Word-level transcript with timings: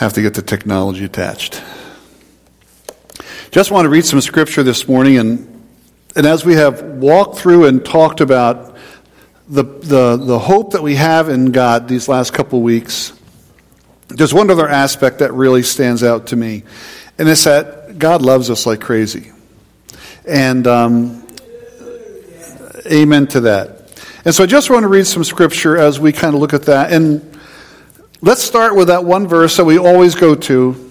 have 0.00 0.14
to 0.14 0.22
get 0.22 0.32
the 0.32 0.40
technology 0.40 1.04
attached. 1.04 1.62
Just 3.50 3.70
want 3.70 3.84
to 3.84 3.90
read 3.90 4.06
some 4.06 4.18
scripture 4.22 4.62
this 4.62 4.88
morning, 4.88 5.18
and, 5.18 5.66
and 6.16 6.26
as 6.26 6.42
we 6.42 6.54
have 6.54 6.82
walked 6.82 7.36
through 7.36 7.66
and 7.66 7.84
talked 7.84 8.22
about 8.22 8.78
the, 9.46 9.62
the, 9.62 10.16
the 10.16 10.38
hope 10.38 10.72
that 10.72 10.82
we 10.82 10.94
have 10.94 11.28
in 11.28 11.52
God 11.52 11.86
these 11.86 12.08
last 12.08 12.32
couple 12.32 12.62
weeks, 12.62 13.12
there's 14.08 14.32
one 14.32 14.50
other 14.50 14.66
aspect 14.66 15.18
that 15.18 15.34
really 15.34 15.62
stands 15.62 16.02
out 16.02 16.28
to 16.28 16.36
me, 16.36 16.62
and 17.18 17.28
it's 17.28 17.44
that 17.44 17.98
God 17.98 18.22
loves 18.22 18.48
us 18.48 18.64
like 18.64 18.80
crazy. 18.80 19.32
And 20.26 20.66
um, 20.66 21.26
amen 22.86 23.26
to 23.28 23.40
that. 23.40 23.76
And 24.24 24.34
so 24.34 24.44
I 24.44 24.46
just 24.46 24.70
want 24.70 24.84
to 24.84 24.88
read 24.88 25.06
some 25.06 25.24
scripture 25.24 25.76
as 25.76 26.00
we 26.00 26.12
kind 26.12 26.34
of 26.34 26.40
look 26.40 26.54
at 26.54 26.62
that. 26.62 26.90
And 26.90 27.29
let's 28.22 28.42
start 28.42 28.74
with 28.74 28.88
that 28.88 29.04
one 29.04 29.26
verse 29.26 29.56
that 29.56 29.64
we 29.64 29.78
always 29.78 30.14
go 30.14 30.34
to 30.34 30.90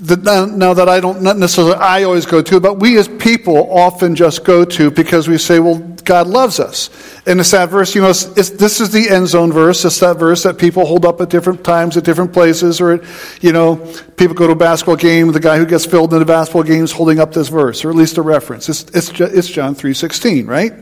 now 0.00 0.74
that 0.74 0.88
I 0.88 1.00
don't, 1.00 1.22
not 1.22 1.36
necessarily 1.38 1.74
I 1.74 2.02
always 2.02 2.26
go 2.26 2.42
to, 2.42 2.60
but 2.60 2.80
we 2.80 2.98
as 2.98 3.08
people 3.08 3.70
often 3.72 4.14
just 4.14 4.44
go 4.44 4.64
to 4.64 4.90
because 4.90 5.28
we 5.28 5.38
say, 5.38 5.60
well, 5.60 5.78
God 5.78 6.26
loves 6.26 6.60
us. 6.60 6.90
And 7.26 7.40
it's 7.40 7.52
that 7.52 7.70
verse, 7.70 7.94
you 7.94 8.02
know, 8.02 8.10
it's, 8.10 8.24
it's, 8.36 8.50
this 8.50 8.80
is 8.80 8.90
the 8.90 9.08
end 9.08 9.28
zone 9.28 9.52
verse. 9.52 9.84
It's 9.84 10.00
that 10.00 10.18
verse 10.18 10.42
that 10.42 10.58
people 10.58 10.84
hold 10.84 11.04
up 11.04 11.20
at 11.20 11.30
different 11.30 11.64
times 11.64 11.96
at 11.96 12.04
different 12.04 12.32
places, 12.32 12.80
or, 12.80 13.02
you 13.40 13.52
know, 13.52 13.76
people 14.16 14.34
go 14.34 14.46
to 14.46 14.52
a 14.52 14.56
basketball 14.56 14.96
game, 14.96 15.32
the 15.32 15.40
guy 15.40 15.58
who 15.58 15.66
gets 15.66 15.86
filled 15.86 16.12
in 16.12 16.18
the 16.18 16.24
basketball 16.24 16.64
game 16.64 16.84
is 16.84 16.92
holding 16.92 17.20
up 17.20 17.32
this 17.32 17.48
verse, 17.48 17.84
or 17.84 17.90
at 17.90 17.96
least 17.96 18.18
a 18.18 18.22
reference. 18.22 18.68
It's, 18.68 18.82
it's, 18.94 19.20
it's 19.20 19.48
John 19.48 19.74
3.16, 19.74 20.46
right? 20.46 20.72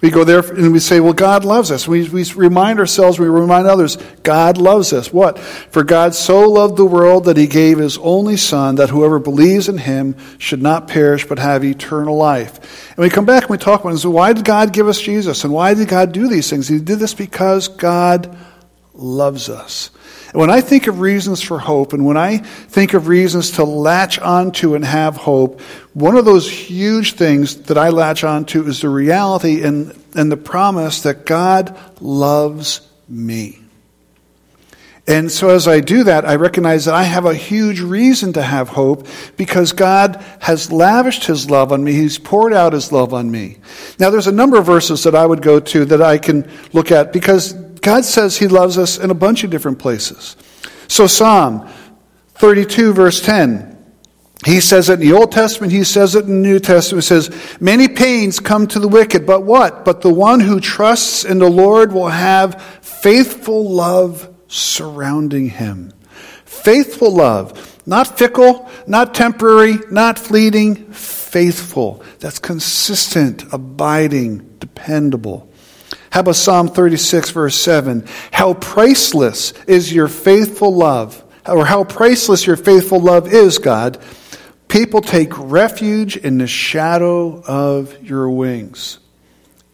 We 0.00 0.10
go 0.10 0.24
there 0.24 0.40
and 0.40 0.72
we 0.72 0.80
say, 0.80 1.00
well, 1.00 1.12
God 1.12 1.44
loves 1.44 1.70
us. 1.70 1.88
We, 1.88 2.08
we 2.08 2.24
remind 2.34 2.78
ourselves, 2.78 3.18
we 3.18 3.26
remind 3.26 3.66
others, 3.66 3.96
God 4.22 4.58
loves 4.58 4.92
us. 4.92 5.12
What? 5.12 5.38
For 5.38 5.82
God 5.82 6.14
so 6.14 6.48
loved 6.48 6.76
the 6.76 6.84
world 6.84 7.24
that 7.24 7.36
he 7.36 7.46
gave 7.46 7.78
his 7.78 7.96
only 7.98 8.36
Son, 8.36 8.74
that 8.74 8.90
whoever 8.90 9.18
believes 9.18 9.68
in 9.68 9.78
him 9.78 10.16
should 10.38 10.60
not 10.60 10.88
perish 10.88 11.26
but 11.26 11.38
have 11.38 11.64
eternal 11.64 12.16
life. 12.16 12.90
And 12.90 12.98
we 12.98 13.10
come 13.10 13.24
back 13.24 13.44
and 13.44 13.50
we 13.50 13.58
talk 13.58 13.82
about, 13.82 13.98
so 13.98 14.10
why 14.10 14.32
did 14.32 14.44
God 14.44 14.72
give 14.72 14.88
us 14.88 15.00
Jesus? 15.00 15.44
And 15.44 15.52
why 15.52 15.74
did 15.74 15.88
God 15.88 16.12
do 16.12 16.28
these 16.28 16.50
things? 16.50 16.68
He 16.68 16.80
did 16.80 16.98
this 16.98 17.14
because 17.14 17.68
God 17.68 18.36
loves 18.92 19.48
us. 19.48 19.90
When 20.34 20.50
I 20.50 20.62
think 20.62 20.88
of 20.88 20.98
reasons 20.98 21.40
for 21.40 21.60
hope, 21.60 21.92
and 21.92 22.04
when 22.04 22.16
I 22.16 22.38
think 22.38 22.92
of 22.94 23.06
reasons 23.06 23.52
to 23.52 23.64
latch 23.64 24.18
onto 24.18 24.74
and 24.74 24.84
have 24.84 25.16
hope, 25.16 25.60
one 25.92 26.16
of 26.16 26.24
those 26.24 26.50
huge 26.50 27.12
things 27.12 27.54
that 27.62 27.78
I 27.78 27.90
latch 27.90 28.24
onto 28.24 28.66
is 28.66 28.80
the 28.80 28.88
reality 28.88 29.62
and, 29.62 29.96
and 30.16 30.32
the 30.32 30.36
promise 30.36 31.02
that 31.02 31.24
God 31.24 31.78
loves 32.00 32.80
me. 33.08 33.60
And 35.06 35.30
so 35.30 35.50
as 35.50 35.68
I 35.68 35.78
do 35.78 36.02
that, 36.02 36.24
I 36.24 36.34
recognize 36.34 36.86
that 36.86 36.94
I 36.94 37.04
have 37.04 37.26
a 37.26 37.34
huge 37.34 37.80
reason 37.80 38.32
to 38.32 38.42
have 38.42 38.70
hope 38.70 39.06
because 39.36 39.70
God 39.70 40.20
has 40.40 40.72
lavished 40.72 41.26
his 41.26 41.48
love 41.48 41.70
on 41.70 41.84
me. 41.84 41.92
He's 41.92 42.18
poured 42.18 42.52
out 42.52 42.72
his 42.72 42.90
love 42.90 43.14
on 43.14 43.30
me. 43.30 43.58
Now 44.00 44.10
there's 44.10 44.26
a 44.26 44.32
number 44.32 44.58
of 44.58 44.66
verses 44.66 45.04
that 45.04 45.14
I 45.14 45.24
would 45.24 45.42
go 45.42 45.60
to 45.60 45.84
that 45.84 46.02
I 46.02 46.18
can 46.18 46.50
look 46.72 46.90
at 46.90 47.12
because 47.12 47.54
God 47.84 48.04
says 48.04 48.38
He 48.38 48.48
loves 48.48 48.78
us 48.78 48.98
in 48.98 49.10
a 49.10 49.14
bunch 49.14 49.44
of 49.44 49.50
different 49.50 49.78
places. 49.78 50.36
So, 50.88 51.06
Psalm 51.06 51.68
32, 52.34 52.92
verse 52.92 53.22
10. 53.22 53.72
He 54.44 54.60
says 54.60 54.90
it 54.90 54.94
in 54.94 55.00
the 55.00 55.12
Old 55.12 55.32
Testament, 55.32 55.72
he 55.72 55.84
says 55.84 56.14
it 56.14 56.24
in 56.24 56.42
the 56.42 56.48
New 56.48 56.58
Testament. 56.58 57.04
It 57.04 57.06
says, 57.06 57.60
Many 57.60 57.88
pains 57.88 58.40
come 58.40 58.66
to 58.68 58.78
the 58.78 58.88
wicked, 58.88 59.26
but 59.26 59.44
what? 59.44 59.84
But 59.84 60.02
the 60.02 60.12
one 60.12 60.40
who 60.40 60.60
trusts 60.60 61.24
in 61.24 61.38
the 61.38 61.48
Lord 61.48 61.92
will 61.92 62.08
have 62.08 62.60
faithful 62.82 63.70
love 63.70 64.28
surrounding 64.48 65.48
him. 65.48 65.92
Faithful 66.44 67.14
love. 67.14 67.70
Not 67.86 68.18
fickle, 68.18 68.70
not 68.86 69.14
temporary, 69.14 69.76
not 69.90 70.18
fleeting, 70.18 70.92
faithful. 70.92 72.02
That's 72.20 72.38
consistent, 72.38 73.44
abiding, 73.52 74.56
dependable. 74.58 75.50
How 76.14 76.20
about 76.20 76.36
Psalm 76.36 76.68
36, 76.68 77.30
verse 77.30 77.56
7? 77.56 78.06
How 78.30 78.54
priceless 78.54 79.52
is 79.66 79.92
your 79.92 80.06
faithful 80.06 80.72
love, 80.72 81.20
or 81.44 81.66
how 81.66 81.82
priceless 81.82 82.46
your 82.46 82.54
faithful 82.54 83.00
love 83.00 83.32
is, 83.32 83.58
God. 83.58 83.98
People 84.68 85.00
take 85.00 85.36
refuge 85.36 86.16
in 86.16 86.38
the 86.38 86.46
shadow 86.46 87.42
of 87.42 88.00
your 88.00 88.30
wings. 88.30 89.00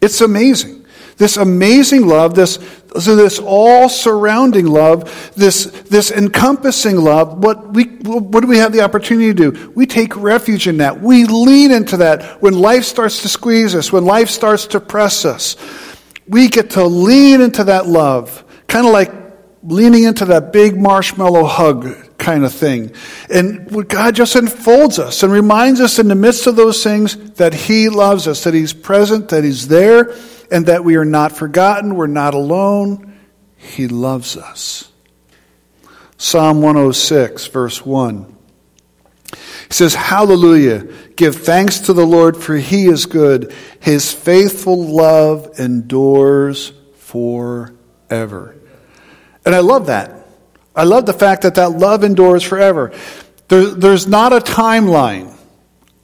It's 0.01 0.19
amazing. 0.21 0.83
This 1.17 1.37
amazing 1.37 2.07
love, 2.07 2.33
this, 2.33 2.57
so 2.99 3.15
this 3.15 3.37
all 3.37 3.87
surrounding 3.87 4.65
love, 4.65 5.31
this, 5.35 5.65
this 5.65 6.09
encompassing 6.09 6.97
love, 6.97 7.37
what, 7.37 7.71
we, 7.71 7.83
what 7.83 8.41
do 8.41 8.47
we 8.47 8.57
have 8.57 8.73
the 8.73 8.81
opportunity 8.81 9.31
to 9.31 9.51
do? 9.51 9.71
We 9.75 9.85
take 9.85 10.15
refuge 10.15 10.67
in 10.67 10.77
that. 10.77 11.01
We 11.01 11.25
lean 11.25 11.69
into 11.69 11.97
that 11.97 12.41
when 12.41 12.55
life 12.55 12.85
starts 12.85 13.21
to 13.21 13.29
squeeze 13.29 13.75
us, 13.75 13.91
when 13.93 14.05
life 14.05 14.31
starts 14.31 14.65
to 14.67 14.79
press 14.79 15.23
us 15.23 15.55
we 16.31 16.47
get 16.47 16.71
to 16.71 16.85
lean 16.85 17.41
into 17.41 17.65
that 17.65 17.87
love, 17.87 18.45
kind 18.67 18.87
of 18.87 18.93
like 18.93 19.11
leaning 19.63 20.05
into 20.05 20.23
that 20.25 20.53
big 20.53 20.79
marshmallow 20.79 21.43
hug 21.43 22.17
kind 22.17 22.45
of 22.45 22.53
thing. 22.53 22.93
And 23.29 23.89
God 23.89 24.15
just 24.15 24.37
enfolds 24.37 24.97
us 24.97 25.23
and 25.23 25.33
reminds 25.33 25.81
us 25.81 25.99
in 25.99 26.07
the 26.07 26.15
midst 26.15 26.47
of 26.47 26.55
those 26.55 26.81
things 26.83 27.33
that 27.33 27.53
He 27.53 27.89
loves 27.89 28.29
us, 28.29 28.45
that 28.45 28.53
He's 28.53 28.71
present, 28.71 29.27
that 29.29 29.43
He's 29.43 29.67
there, 29.67 30.15
and 30.49 30.67
that 30.67 30.85
we 30.85 30.95
are 30.95 31.05
not 31.05 31.33
forgotten, 31.33 31.95
we're 31.95 32.07
not 32.07 32.33
alone. 32.33 33.19
He 33.57 33.89
loves 33.89 34.37
us. 34.37 34.89
Psalm 36.17 36.61
106, 36.61 37.47
verse 37.47 37.85
1. 37.85 38.37
He 39.71 39.75
says, 39.75 39.95
Hallelujah. 39.95 40.85
Give 41.15 41.33
thanks 41.33 41.79
to 41.79 41.93
the 41.93 42.05
Lord, 42.05 42.35
for 42.35 42.57
he 42.57 42.87
is 42.87 43.05
good. 43.05 43.55
His 43.79 44.11
faithful 44.11 44.85
love 44.85 45.57
endures 45.59 46.73
forever. 46.97 48.53
And 49.45 49.55
I 49.55 49.59
love 49.59 49.85
that. 49.85 50.27
I 50.75 50.83
love 50.83 51.05
the 51.05 51.13
fact 51.13 51.43
that 51.43 51.55
that 51.55 51.71
love 51.71 52.03
endures 52.03 52.43
forever. 52.43 52.91
There, 53.47 53.67
there's 53.67 54.07
not 54.07 54.33
a 54.33 54.39
timeline 54.39 55.33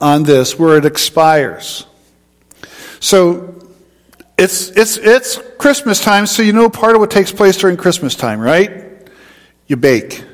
on 0.00 0.22
this 0.22 0.58
where 0.58 0.78
it 0.78 0.86
expires. 0.86 1.84
So 3.00 3.54
it's, 4.38 4.70
it's, 4.70 4.96
it's 4.96 5.38
Christmas 5.58 6.02
time, 6.02 6.24
so 6.24 6.42
you 6.42 6.54
know 6.54 6.70
part 6.70 6.94
of 6.94 7.02
what 7.02 7.10
takes 7.10 7.32
place 7.32 7.58
during 7.58 7.76
Christmas 7.76 8.14
time, 8.14 8.40
right? 8.40 9.06
You 9.66 9.76
bake. 9.76 10.24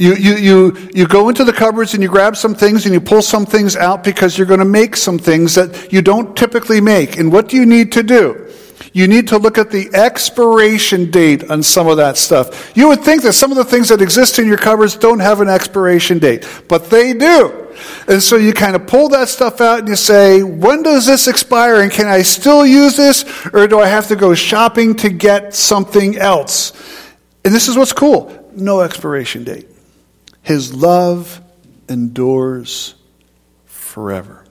You, 0.00 0.14
you, 0.14 0.36
you, 0.36 0.88
you 0.94 1.06
go 1.06 1.28
into 1.28 1.44
the 1.44 1.52
cupboards 1.52 1.92
and 1.92 2.02
you 2.02 2.08
grab 2.08 2.34
some 2.34 2.54
things 2.54 2.86
and 2.86 2.94
you 2.94 3.02
pull 3.02 3.20
some 3.20 3.44
things 3.44 3.76
out 3.76 4.02
because 4.02 4.38
you're 4.38 4.46
going 4.46 4.60
to 4.60 4.64
make 4.64 4.96
some 4.96 5.18
things 5.18 5.56
that 5.56 5.92
you 5.92 6.00
don't 6.00 6.34
typically 6.34 6.80
make. 6.80 7.18
And 7.18 7.30
what 7.30 7.48
do 7.48 7.58
you 7.58 7.66
need 7.66 7.92
to 7.92 8.02
do? 8.02 8.50
You 8.94 9.06
need 9.06 9.28
to 9.28 9.36
look 9.36 9.58
at 9.58 9.70
the 9.70 9.90
expiration 9.92 11.10
date 11.10 11.50
on 11.50 11.62
some 11.62 11.86
of 11.86 11.98
that 11.98 12.16
stuff. 12.16 12.74
You 12.74 12.88
would 12.88 13.02
think 13.02 13.24
that 13.24 13.34
some 13.34 13.50
of 13.50 13.58
the 13.58 13.64
things 13.64 13.90
that 13.90 14.00
exist 14.00 14.38
in 14.38 14.46
your 14.46 14.56
cupboards 14.56 14.96
don't 14.96 15.18
have 15.18 15.42
an 15.42 15.48
expiration 15.48 16.18
date, 16.18 16.48
but 16.66 16.88
they 16.88 17.12
do. 17.12 17.68
And 18.08 18.22
so 18.22 18.36
you 18.36 18.54
kind 18.54 18.76
of 18.76 18.86
pull 18.86 19.10
that 19.10 19.28
stuff 19.28 19.60
out 19.60 19.80
and 19.80 19.88
you 19.88 19.96
say, 19.96 20.42
when 20.42 20.82
does 20.82 21.04
this 21.04 21.28
expire 21.28 21.82
and 21.82 21.92
can 21.92 22.06
I 22.06 22.22
still 22.22 22.66
use 22.66 22.96
this 22.96 23.26
or 23.52 23.68
do 23.68 23.78
I 23.78 23.86
have 23.86 24.08
to 24.08 24.16
go 24.16 24.34
shopping 24.34 24.96
to 24.96 25.10
get 25.10 25.54
something 25.54 26.16
else? 26.16 26.72
And 27.44 27.54
this 27.54 27.68
is 27.68 27.76
what's 27.76 27.92
cool. 27.92 28.50
No 28.56 28.80
expiration 28.80 29.44
date. 29.44 29.69
His 30.42 30.74
love 30.74 31.40
endures 31.88 32.94
forever. 33.66 34.44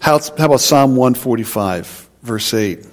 How, 0.00 0.18
how 0.18 0.46
about 0.46 0.60
Psalm 0.60 0.96
145, 0.96 2.08
verse 2.22 2.54
8? 2.54 2.86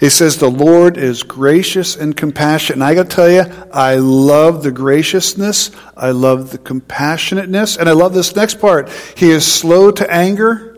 It 0.00 0.10
says, 0.10 0.36
The 0.36 0.50
Lord 0.50 0.96
is 0.96 1.22
gracious 1.22 1.96
and 1.96 2.16
compassionate. 2.16 2.76
And 2.76 2.84
I 2.84 2.94
got 2.94 3.10
to 3.10 3.16
tell 3.16 3.30
you, 3.30 3.42
I 3.72 3.96
love 3.96 4.62
the 4.62 4.70
graciousness. 4.70 5.70
I 5.96 6.10
love 6.10 6.50
the 6.50 6.58
compassionateness. 6.58 7.76
And 7.76 7.88
I 7.88 7.92
love 7.92 8.14
this 8.14 8.36
next 8.36 8.60
part. 8.60 8.90
He 9.16 9.30
is 9.30 9.50
slow 9.50 9.90
to 9.90 10.10
anger 10.10 10.69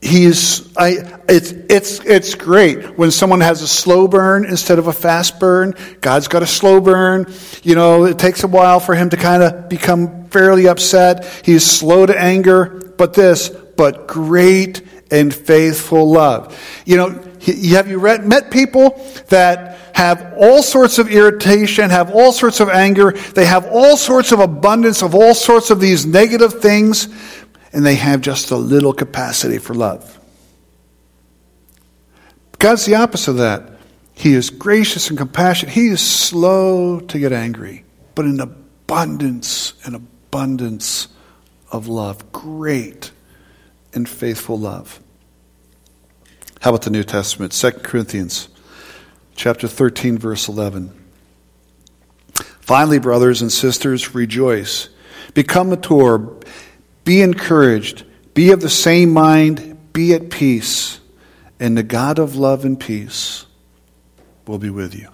he's 0.00 0.74
I, 0.76 1.20
it's 1.28 1.52
it's 1.52 2.00
it's 2.00 2.34
great 2.34 2.98
when 2.98 3.10
someone 3.10 3.40
has 3.40 3.62
a 3.62 3.68
slow 3.68 4.08
burn 4.08 4.44
instead 4.44 4.78
of 4.78 4.86
a 4.86 4.92
fast 4.92 5.38
burn. 5.38 5.74
God's 6.00 6.28
got 6.28 6.42
a 6.42 6.46
slow 6.46 6.80
burn. 6.80 7.32
You 7.62 7.74
know 7.74 8.04
it 8.04 8.18
takes 8.18 8.42
a 8.42 8.48
while 8.48 8.80
for 8.80 8.94
him 8.94 9.10
to 9.10 9.16
kind 9.16 9.42
of 9.42 9.68
become 9.68 10.28
fairly 10.28 10.68
upset. 10.68 11.24
He's 11.44 11.64
slow 11.64 12.06
to 12.06 12.18
anger 12.18 12.94
but 12.96 13.14
this 13.14 13.48
but 13.48 14.06
great 14.06 14.82
and 15.10 15.34
faithful 15.34 16.10
love. 16.10 16.58
You 16.86 16.96
know 16.96 17.08
have 17.40 17.88
you 17.88 17.98
read, 17.98 18.26
met 18.26 18.50
people 18.50 19.02
that 19.28 19.78
have 19.94 20.34
all 20.38 20.62
sorts 20.62 20.98
of 20.98 21.10
irritation 21.10 21.90
have 21.90 22.10
all 22.14 22.32
sorts 22.32 22.60
of 22.60 22.68
anger 22.68 23.12
they 23.12 23.44
have 23.44 23.66
all 23.66 23.96
sorts 23.96 24.30
of 24.30 24.40
abundance 24.40 25.02
of 25.02 25.14
all 25.14 25.34
sorts 25.34 25.70
of 25.70 25.80
these 25.80 26.06
negative 26.06 26.60
things 26.60 27.08
and 27.72 27.84
they 27.84 27.94
have 27.94 28.20
just 28.20 28.50
a 28.50 28.56
little 28.56 28.92
capacity 28.92 29.58
for 29.58 29.74
love. 29.74 30.18
God's 32.58 32.84
the 32.84 32.94
opposite 32.96 33.32
of 33.32 33.36
that. 33.38 33.70
He 34.12 34.34
is 34.34 34.50
gracious 34.50 35.08
and 35.08 35.18
compassionate. 35.18 35.74
He 35.74 35.88
is 35.88 36.00
slow 36.00 37.00
to 37.00 37.18
get 37.18 37.32
angry, 37.32 37.84
but 38.14 38.26
in 38.26 38.38
abundance, 38.38 39.72
an 39.84 39.94
abundance 39.94 41.08
of 41.72 41.88
love. 41.88 42.30
Great 42.32 43.12
and 43.94 44.08
faithful 44.08 44.58
love. 44.58 45.00
How 46.60 46.70
about 46.70 46.82
the 46.82 46.90
New 46.90 47.04
Testament? 47.04 47.52
2 47.52 47.70
Corinthians 47.70 48.48
chapter 49.34 49.66
13 49.66 50.18
verse 50.18 50.48
11. 50.48 50.92
Finally, 52.60 52.98
brothers 52.98 53.40
and 53.40 53.50
sisters, 53.50 54.14
rejoice. 54.14 54.90
Become 55.32 55.70
mature. 55.70 56.38
Be 57.10 57.22
encouraged. 57.22 58.04
Be 58.34 58.52
of 58.52 58.60
the 58.60 58.70
same 58.70 59.10
mind. 59.12 59.92
Be 59.92 60.14
at 60.14 60.30
peace. 60.30 61.00
And 61.58 61.76
the 61.76 61.82
God 61.82 62.20
of 62.20 62.36
love 62.36 62.64
and 62.64 62.78
peace 62.78 63.46
will 64.46 64.60
be 64.60 64.70
with 64.70 64.94
you. 64.94 65.08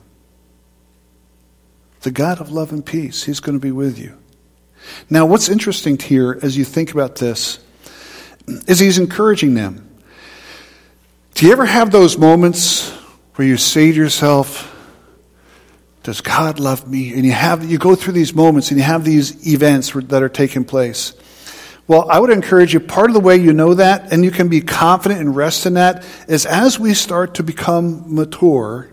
The 2.02 2.10
God 2.10 2.38
of 2.38 2.52
love 2.52 2.70
and 2.70 2.84
peace, 2.84 3.24
He's 3.24 3.40
going 3.40 3.58
to 3.58 3.62
be 3.62 3.70
with 3.70 3.98
you. 3.98 4.14
Now, 5.08 5.24
what's 5.24 5.48
interesting 5.48 5.96
here 5.96 6.38
as 6.42 6.54
you 6.54 6.66
think 6.66 6.92
about 6.92 7.16
this 7.16 7.60
is 8.46 8.78
He's 8.78 8.98
encouraging 8.98 9.54
them. 9.54 9.88
Do 11.32 11.46
you 11.46 11.52
ever 11.52 11.64
have 11.64 11.92
those 11.92 12.18
moments 12.18 12.90
where 13.36 13.48
you 13.48 13.56
say 13.56 13.90
to 13.90 13.96
yourself, 13.96 14.70
does 16.02 16.20
God 16.20 16.60
love 16.60 16.86
me? 16.86 17.14
And 17.14 17.24
you 17.24 17.32
have 17.32 17.64
you 17.64 17.78
go 17.78 17.94
through 17.94 18.12
these 18.12 18.34
moments 18.34 18.70
and 18.70 18.76
you 18.76 18.84
have 18.84 19.02
these 19.02 19.50
events 19.50 19.92
that 19.94 20.22
are 20.22 20.28
taking 20.28 20.66
place. 20.66 21.14
Well, 21.88 22.10
I 22.10 22.18
would 22.18 22.30
encourage 22.30 22.74
you, 22.74 22.80
part 22.80 23.10
of 23.10 23.14
the 23.14 23.20
way 23.20 23.36
you 23.36 23.52
know 23.52 23.74
that, 23.74 24.12
and 24.12 24.24
you 24.24 24.32
can 24.32 24.48
be 24.48 24.60
confident 24.60 25.20
and 25.20 25.36
rest 25.36 25.66
in 25.66 25.74
that, 25.74 26.04
is 26.26 26.44
as 26.44 26.78
we 26.78 26.94
start 26.94 27.34
to 27.34 27.44
become 27.44 28.12
mature, 28.12 28.90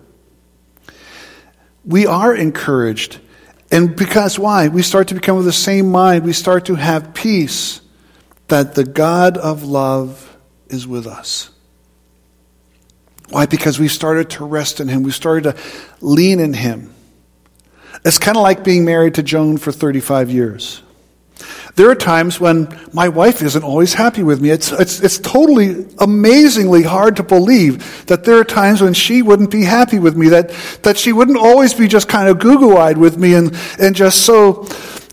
we 1.83 2.05
are 2.05 2.35
encouraged. 2.35 3.19
And 3.71 3.95
because 3.95 4.37
why? 4.37 4.67
We 4.67 4.83
start 4.83 5.07
to 5.07 5.15
become 5.15 5.37
of 5.37 5.45
the 5.45 5.51
same 5.51 5.89
mind. 5.91 6.23
We 6.23 6.33
start 6.33 6.65
to 6.65 6.75
have 6.75 7.15
peace 7.15 7.81
that 8.47 8.75
the 8.75 8.83
God 8.83 9.37
of 9.37 9.63
love 9.63 10.37
is 10.67 10.85
with 10.85 11.07
us. 11.07 11.49
Why? 13.29 13.47
Because 13.47 13.79
we 13.79 13.87
started 13.87 14.29
to 14.31 14.45
rest 14.45 14.79
in 14.79 14.87
Him. 14.87 15.01
We 15.01 15.11
started 15.11 15.55
to 15.55 15.63
lean 16.01 16.39
in 16.39 16.53
Him. 16.53 16.93
It's 18.05 18.19
kind 18.19 18.37
of 18.37 18.43
like 18.43 18.63
being 18.63 18.85
married 18.85 19.15
to 19.15 19.23
Joan 19.23 19.57
for 19.57 19.71
35 19.71 20.29
years. 20.29 20.82
There 21.75 21.89
are 21.89 21.95
times 21.95 22.39
when 22.39 22.67
my 22.93 23.09
wife 23.09 23.41
isn't 23.41 23.63
always 23.63 23.95
happy 23.95 24.21
with 24.21 24.39
me. 24.39 24.51
It's, 24.51 24.71
it's, 24.71 24.99
it's 24.99 25.17
totally 25.17 25.87
amazingly 25.97 26.83
hard 26.83 27.15
to 27.15 27.23
believe 27.23 28.05
that 28.05 28.23
there 28.23 28.37
are 28.37 28.43
times 28.43 28.81
when 28.81 28.93
she 28.93 29.23
wouldn't 29.23 29.49
be 29.49 29.63
happy 29.63 29.97
with 29.97 30.15
me, 30.15 30.29
that, 30.29 30.51
that 30.83 30.99
she 30.99 31.13
wouldn't 31.13 31.37
always 31.37 31.73
be 31.73 31.87
just 31.87 32.07
kind 32.07 32.29
of 32.29 32.37
goo 32.37 32.77
eyed 32.77 32.97
with 32.97 33.17
me 33.17 33.33
and, 33.33 33.57
and 33.79 33.95
just 33.95 34.23
so 34.23 34.67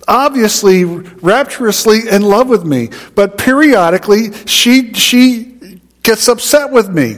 obviously 0.06 0.84
rapturously 0.84 2.08
in 2.10 2.20
love 2.20 2.48
with 2.48 2.64
me. 2.64 2.90
But 3.14 3.38
periodically, 3.38 4.32
she, 4.44 4.92
she 4.92 5.80
gets 6.02 6.28
upset 6.28 6.70
with 6.70 6.90
me. 6.90 7.16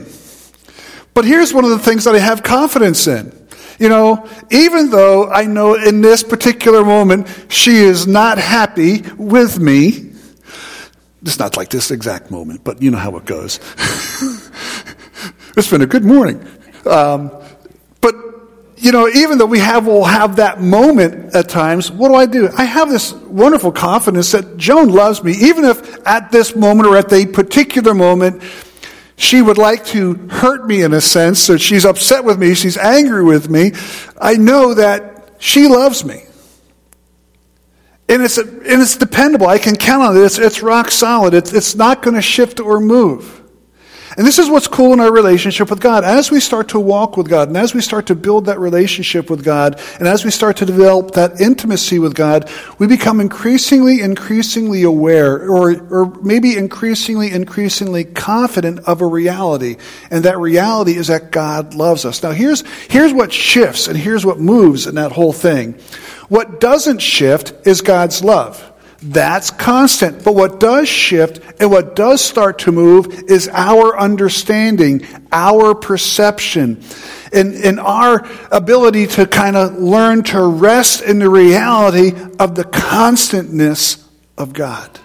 But 1.13 1.25
here's 1.25 1.53
one 1.53 1.65
of 1.65 1.71
the 1.71 1.79
things 1.79 2.05
that 2.05 2.15
I 2.15 2.19
have 2.19 2.43
confidence 2.43 3.07
in. 3.07 3.42
You 3.79 3.89
know, 3.89 4.27
even 4.51 4.89
though 4.89 5.29
I 5.29 5.45
know 5.45 5.75
in 5.75 6.01
this 6.01 6.23
particular 6.23 6.83
moment 6.83 7.27
she 7.49 7.77
is 7.77 8.07
not 8.07 8.37
happy 8.37 9.01
with 9.17 9.59
me, 9.59 10.13
it's 11.25 11.39
not 11.39 11.55
like 11.55 11.69
this 11.69 11.91
exact 11.91 12.31
moment, 12.31 12.63
but 12.63 12.81
you 12.81 12.91
know 12.91 12.97
how 12.97 13.15
it 13.15 13.25
goes. 13.25 13.59
it's 15.57 15.69
been 15.69 15.81
a 15.81 15.87
good 15.87 16.03
morning. 16.03 16.45
Um, 16.85 17.31
but, 18.01 18.13
you 18.75 18.91
know, 18.91 19.07
even 19.07 19.37
though 19.37 19.45
we 19.45 19.59
have, 19.59 19.87
will 19.87 20.03
have 20.03 20.35
that 20.35 20.59
moment 20.59 21.33
at 21.33 21.47
times, 21.47 21.89
what 21.89 22.09
do 22.09 22.15
I 22.15 22.25
do? 22.25 22.49
I 22.57 22.65
have 22.65 22.89
this 22.89 23.13
wonderful 23.13 23.71
confidence 23.71 24.33
that 24.33 24.57
Joan 24.57 24.89
loves 24.89 25.23
me, 25.23 25.31
even 25.33 25.63
if 25.63 26.05
at 26.05 26.29
this 26.31 26.55
moment 26.55 26.89
or 26.89 26.97
at 26.97 27.07
the 27.07 27.25
particular 27.25 27.93
moment, 27.93 28.43
she 29.15 29.41
would 29.41 29.57
like 29.57 29.85
to 29.87 30.15
hurt 30.29 30.65
me 30.65 30.81
in 30.81 30.93
a 30.93 31.01
sense, 31.01 31.39
so 31.39 31.57
she's 31.57 31.85
upset 31.85 32.23
with 32.23 32.39
me, 32.39 32.53
she's 32.55 32.77
angry 32.77 33.23
with 33.23 33.49
me. 33.49 33.73
I 34.19 34.35
know 34.35 34.73
that 34.73 35.35
she 35.39 35.67
loves 35.67 36.03
me. 36.03 36.23
And 38.09 38.21
it's, 38.21 38.37
and 38.37 38.61
it's 38.63 38.97
dependable. 38.97 39.47
I 39.47 39.57
can 39.57 39.75
count 39.75 40.03
on 40.03 40.17
it. 40.17 40.21
It's, 40.21 40.37
it's 40.37 40.61
rock 40.61 40.91
solid. 40.91 41.33
It's, 41.33 41.53
it's 41.53 41.75
not 41.75 42.01
going 42.01 42.15
to 42.15 42.21
shift 42.21 42.59
or 42.59 42.79
move. 42.79 43.42
And 44.17 44.27
this 44.27 44.39
is 44.39 44.49
what's 44.49 44.67
cool 44.67 44.93
in 44.93 44.99
our 44.99 45.11
relationship 45.11 45.69
with 45.69 45.79
God. 45.79 46.03
As 46.03 46.29
we 46.29 46.39
start 46.39 46.69
to 46.69 46.79
walk 46.79 47.17
with 47.17 47.29
God, 47.29 47.47
and 47.47 47.57
as 47.57 47.73
we 47.73 47.81
start 47.81 48.07
to 48.07 48.15
build 48.15 48.45
that 48.45 48.59
relationship 48.59 49.29
with 49.29 49.43
God, 49.43 49.79
and 49.99 50.07
as 50.07 50.23
we 50.23 50.31
start 50.31 50.57
to 50.57 50.65
develop 50.65 51.11
that 51.11 51.41
intimacy 51.41 51.99
with 51.99 52.15
God, 52.15 52.49
we 52.77 52.87
become 52.87 53.19
increasingly, 53.19 54.01
increasingly 54.01 54.83
aware, 54.83 55.49
or, 55.49 55.71
or 55.89 56.05
maybe 56.21 56.57
increasingly, 56.57 57.31
increasingly 57.31 58.03
confident 58.03 58.79
of 58.87 59.01
a 59.01 59.07
reality. 59.07 59.77
And 60.11 60.25
that 60.25 60.37
reality 60.37 60.95
is 60.95 61.07
that 61.07 61.31
God 61.31 61.73
loves 61.73 62.05
us. 62.05 62.21
Now 62.21 62.31
here's, 62.31 62.63
here's 62.89 63.13
what 63.13 63.33
shifts, 63.33 63.87
and 63.87 63.97
here's 63.97 64.25
what 64.25 64.39
moves 64.39 64.87
in 64.87 64.95
that 64.95 65.11
whole 65.11 65.33
thing. 65.33 65.73
What 66.29 66.59
doesn't 66.59 66.99
shift 66.99 67.67
is 67.67 67.81
God's 67.81 68.23
love. 68.23 68.72
That's 69.03 69.51
constant. 69.51 70.23
But 70.23 70.33
what 70.33 70.61
does 70.61 70.87
shift 70.87 71.61
and 71.61 71.69
what 71.69 71.93
does 71.93 72.21
start 72.23 72.59
to 72.59 72.71
move 72.71 73.23
is 73.27 73.49
our 73.49 73.99
understanding, 73.99 75.05
our 75.31 75.75
perception, 75.75 76.81
and, 77.33 77.53
and 77.53 77.81
our 77.81 78.25
ability 78.49 79.07
to 79.07 79.27
kind 79.27 79.57
of 79.57 79.73
learn 79.77 80.23
to 80.23 80.41
rest 80.41 81.01
in 81.01 81.19
the 81.19 81.29
reality 81.29 82.13
of 82.39 82.55
the 82.55 82.63
constantness 82.63 84.07
of 84.37 84.53
God. 84.53 84.99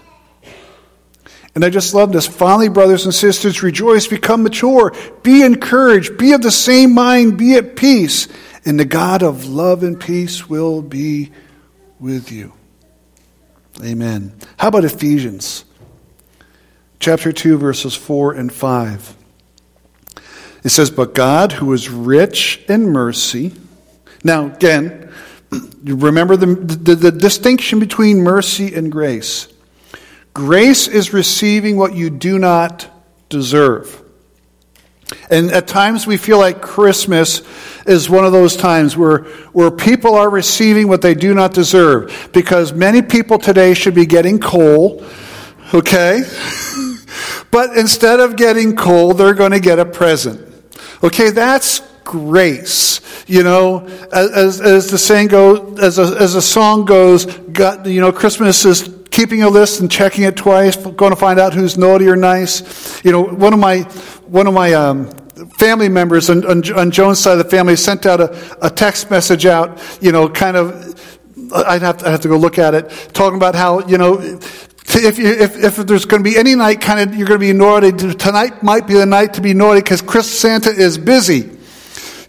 And 1.56 1.64
I 1.64 1.70
just 1.70 1.92
love 1.92 2.12
this. 2.12 2.28
Finally, 2.28 2.68
brothers 2.68 3.04
and 3.04 3.12
sisters, 3.12 3.64
rejoice, 3.64 4.06
become 4.06 4.44
mature, 4.44 4.92
be 5.24 5.42
encouraged, 5.42 6.16
be 6.16 6.32
of 6.34 6.42
the 6.42 6.52
same 6.52 6.94
mind, 6.94 7.36
be 7.36 7.56
at 7.56 7.74
peace, 7.74 8.28
and 8.64 8.78
the 8.78 8.84
God 8.84 9.24
of 9.24 9.46
love 9.46 9.82
and 9.82 9.98
peace 9.98 10.48
will 10.48 10.82
be 10.82 11.32
with 11.98 12.30
you. 12.30 12.52
Amen. 13.82 14.34
How 14.58 14.68
about 14.68 14.84
Ephesians? 14.84 15.64
Chapter 17.00 17.32
2, 17.32 17.58
verses 17.58 17.94
4 17.94 18.34
and 18.34 18.52
5. 18.52 19.16
It 20.64 20.70
says, 20.70 20.90
But 20.90 21.14
God, 21.14 21.52
who 21.52 21.72
is 21.72 21.88
rich 21.88 22.64
in 22.68 22.90
mercy. 22.90 23.54
Now, 24.24 24.46
again, 24.46 25.12
remember 25.84 26.36
the, 26.36 26.46
the, 26.46 26.94
the 26.94 27.12
distinction 27.12 27.78
between 27.78 28.18
mercy 28.18 28.74
and 28.74 28.90
grace. 28.90 29.48
Grace 30.34 30.88
is 30.88 31.12
receiving 31.12 31.76
what 31.76 31.94
you 31.94 32.10
do 32.10 32.38
not 32.38 32.88
deserve. 33.28 34.02
And 35.30 35.50
at 35.52 35.66
times 35.66 36.06
we 36.06 36.16
feel 36.16 36.38
like 36.38 36.60
Christmas 36.60 37.42
is 37.88 38.10
one 38.10 38.24
of 38.24 38.32
those 38.32 38.56
times 38.56 38.96
where, 38.96 39.24
where 39.52 39.70
people 39.70 40.14
are 40.14 40.30
receiving 40.30 40.88
what 40.88 41.02
they 41.02 41.14
do 41.14 41.34
not 41.34 41.54
deserve. 41.54 42.30
Because 42.32 42.72
many 42.72 43.02
people 43.02 43.38
today 43.38 43.74
should 43.74 43.94
be 43.94 44.06
getting 44.06 44.38
coal, 44.38 45.04
okay? 45.72 46.22
but 47.50 47.76
instead 47.76 48.20
of 48.20 48.36
getting 48.36 48.76
coal, 48.76 49.14
they're 49.14 49.34
going 49.34 49.52
to 49.52 49.60
get 49.60 49.78
a 49.78 49.84
present. 49.84 50.44
Okay, 51.02 51.30
that's 51.30 51.80
grace. 52.04 53.00
You 53.26 53.42
know, 53.42 53.86
as, 54.12 54.60
as 54.60 54.90
the 54.90 54.98
saying 54.98 55.28
goes, 55.28 55.78
as 55.78 55.98
a, 55.98 56.16
as 56.18 56.34
a 56.34 56.42
song 56.42 56.84
goes, 56.84 57.26
God, 57.26 57.86
you 57.86 58.00
know, 58.00 58.10
Christmas 58.10 58.64
is 58.64 58.94
keeping 59.10 59.42
a 59.42 59.48
list 59.48 59.80
and 59.80 59.90
checking 59.90 60.24
it 60.24 60.36
twice, 60.36 60.76
going 60.76 61.10
to 61.10 61.16
find 61.16 61.38
out 61.38 61.52
who's 61.52 61.76
naughty 61.76 62.08
or 62.08 62.16
nice. 62.16 63.04
You 63.04 63.12
know, 63.12 63.22
one 63.22 63.52
of 63.52 63.58
my 63.58 63.80
one 64.26 64.46
of 64.46 64.54
my 64.54 64.72
um, 64.74 65.10
family 65.58 65.88
members 65.88 66.30
on, 66.30 66.44
on, 66.46 66.72
on, 66.72 66.90
Joan's 66.90 67.20
side 67.20 67.32
of 67.32 67.38
the 67.38 67.50
family 67.50 67.76
sent 67.76 68.06
out 68.06 68.20
a, 68.20 68.66
a 68.66 68.70
text 68.70 69.10
message 69.10 69.46
out. 69.46 69.80
You 70.00 70.12
know, 70.12 70.28
kind 70.28 70.56
of. 70.56 70.94
I'd 71.50 71.80
have, 71.80 71.98
to, 71.98 72.06
I'd 72.06 72.10
have 72.10 72.20
to 72.20 72.28
go 72.28 72.36
look 72.36 72.58
at 72.58 72.74
it, 72.74 72.90
talking 73.14 73.36
about 73.36 73.54
how 73.54 73.86
you 73.86 73.96
know 73.96 74.18
if, 74.20 75.18
you, 75.18 75.26
if, 75.26 75.56
if, 75.56 75.76
there's 75.76 76.04
going 76.04 76.22
to 76.22 76.30
be 76.30 76.36
any 76.36 76.54
night 76.54 76.82
kind 76.82 77.00
of 77.00 77.16
you're 77.16 77.26
going 77.26 77.40
to 77.40 77.46
be 77.46 77.54
naughty 77.54 77.90
tonight 77.92 78.62
might 78.62 78.86
be 78.86 78.94
the 78.94 79.06
night 79.06 79.32
to 79.34 79.40
be 79.40 79.54
naughty 79.54 79.80
because 79.80 80.02
chris 80.02 80.30
santa 80.30 80.70
is 80.70 80.98
busy 80.98 81.57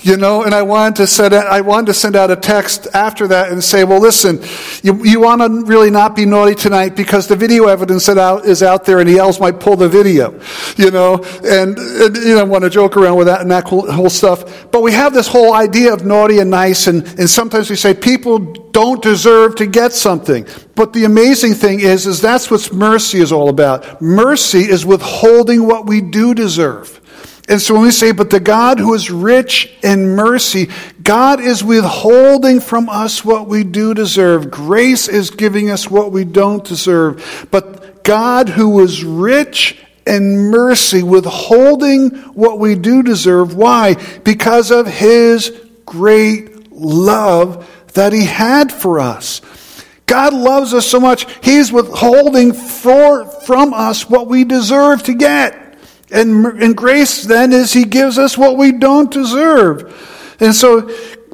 you 0.02 0.16
know, 0.16 0.44
and 0.44 0.56
I 0.56 0.62
wanted 0.62 0.96
to 0.98 1.08
send 1.08 1.34
I 1.34 1.60
wanted 1.62 1.88
to 1.88 1.94
send 1.94 2.16
out 2.16 2.32
a 2.32 2.36
text 2.36 2.88
after 2.94 3.28
that 3.28 3.52
and 3.52 3.62
say, 3.62 3.84
well, 3.84 4.00
listen, 4.00 4.42
you, 4.82 5.04
you 5.04 5.20
want 5.20 5.42
to 5.42 5.66
really 5.66 5.92
not 5.92 6.16
be 6.16 6.26
naughty 6.26 6.56
tonight 6.56 6.96
because 6.96 7.28
the 7.28 7.36
video 7.36 7.66
evidence 7.66 8.06
that 8.06 8.18
out 8.18 8.46
is 8.46 8.64
out 8.64 8.86
there, 8.86 9.00
and 9.00 9.10
the 9.10 9.18
elves 9.18 9.40
might 9.40 9.60
pull 9.60 9.76
the 9.76 9.90
video, 9.90 10.40
you 10.78 10.92
know, 10.92 11.16
and, 11.44 11.78
and 11.78 12.16
you 12.16 12.36
know, 12.36 12.46
want 12.46 12.64
to 12.64 12.70
joke 12.70 12.96
around 12.96 13.18
with 13.18 13.28
that 13.28 13.42
and 13.42 13.52
that 13.52 13.66
whole 13.66 14.10
stuff. 14.10 14.72
But 14.72 14.84
we 14.84 14.94
have 14.94 15.14
this 15.14 15.28
whole 15.28 15.54
idea 15.54 15.94
of 15.94 16.06
naughty 16.06 16.40
and 16.40 16.50
nice, 16.50 16.88
and, 16.88 17.06
and 17.20 17.30
sometimes 17.30 17.70
we 17.70 17.76
say 17.76 17.94
people 17.94 18.40
don't 18.72 19.02
deserve 19.04 19.56
to 19.56 19.66
get 19.66 19.92
something. 19.92 20.48
But 20.76 20.94
the 20.94 21.04
amazing 21.04 21.56
thing 21.56 21.82
is, 21.82 22.08
is 22.08 22.22
that's 22.22 22.50
what 22.50 22.72
mercy 22.72 23.20
is 23.20 23.34
all 23.34 23.50
about. 23.50 24.02
Mercy 24.02 24.60
is 24.60 24.86
withholding 24.86 25.68
what 25.68 25.86
we 25.86 26.00
do 26.00 26.34
deserve. 26.34 26.99
And 27.50 27.60
so 27.60 27.74
when 27.74 27.84
we 27.84 27.92
say, 27.92 28.12
but 28.12 28.30
the 28.30 28.40
God 28.40 28.78
who 28.78 28.94
is 28.94 29.10
rich 29.10 29.76
in 29.82 30.16
mercy, 30.16 30.70
God 31.02 31.40
is 31.40 31.64
withholding 31.64 32.60
from 32.60 32.90
us 32.90 33.26
what 33.26 33.48
we 33.48 33.64
do 33.64 33.96
deserve. 33.96 34.52
Grace 34.52 35.08
is 35.08 35.32
giving 35.32 35.72
us 35.72 35.90
what 35.90 36.12
we 36.12 36.26
don't 36.26 36.64
deserve. 36.64 37.48
But 37.50 38.04
God 38.04 38.50
who 38.50 38.80
is 38.82 39.04
rich 39.04 39.84
in 40.06 40.38
mercy, 40.52 41.02
withholding 41.02 42.12
what 42.34 42.60
we 42.60 42.76
do 42.76 43.02
deserve. 43.02 43.56
Why? 43.56 43.96
Because 44.24 44.70
of 44.70 44.86
his 44.86 45.52
great 45.88 46.72
love 46.72 47.68
that 47.94 48.14
he 48.14 48.26
had 48.26 48.72
for 48.72 49.00
us. 49.00 49.42
God 50.06 50.34
loves 50.34 50.74
us 50.74 50.88
so 50.88 51.00
much, 51.00 51.26
he's 51.44 51.72
withholding 51.72 52.54
for, 52.54 53.26
from 53.26 53.74
us 53.74 54.08
what 54.08 54.28
we 54.28 54.44
deserve 54.44 55.02
to 55.04 55.16
get. 55.16 55.69
And, 56.12 56.46
and 56.62 56.76
grace 56.76 57.24
then 57.24 57.52
is 57.52 57.74
He 57.74 57.86
gives 57.86 58.18
us 58.18 58.38
what 58.38 58.58
we 58.58 58.72
don't 58.72 59.12
deserve. 59.12 60.38
And 60.40 60.56
so, 60.56 60.90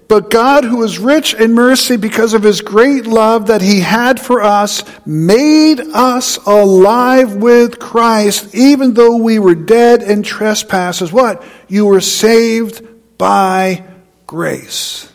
but 0.08 0.30
God, 0.30 0.64
who 0.64 0.84
is 0.84 1.00
rich 1.00 1.34
in 1.34 1.54
mercy 1.54 1.98
because 1.98 2.34
of 2.34 2.44
His 2.44 2.62
great 2.62 3.08
love 3.08 3.48
that 3.48 3.62
He 3.62 3.80
had 3.80 4.20
for 4.20 4.42
us, 4.42 4.84
made 5.06 5.80
us 5.80 6.38
alive 6.46 7.36
with 7.36 7.80
Christ, 7.80 8.54
even 8.54 8.94
though 8.94 9.18
we 9.18 9.40
were 9.40 9.56
dead 9.56 10.04
in 10.04 10.22
trespasses. 10.22 11.12
What? 11.12 11.44
You 11.68 11.86
were 11.86 12.02
saved 12.02 12.86
by 13.18 13.84
grace. 14.28 15.12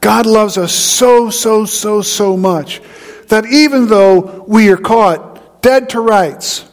God 0.00 0.26
loves 0.26 0.58
us 0.58 0.74
so, 0.74 1.30
so, 1.30 1.64
so, 1.64 2.02
so 2.02 2.36
much 2.36 2.82
that 3.28 3.46
even 3.46 3.86
though 3.86 4.44
we 4.48 4.68
are 4.70 4.76
caught 4.76 5.62
dead 5.62 5.90
to 5.90 6.00
rights, 6.00 6.68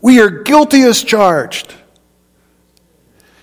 we 0.00 0.20
are 0.20 0.30
guilty 0.30 0.82
as 0.82 1.02
charged. 1.02 1.74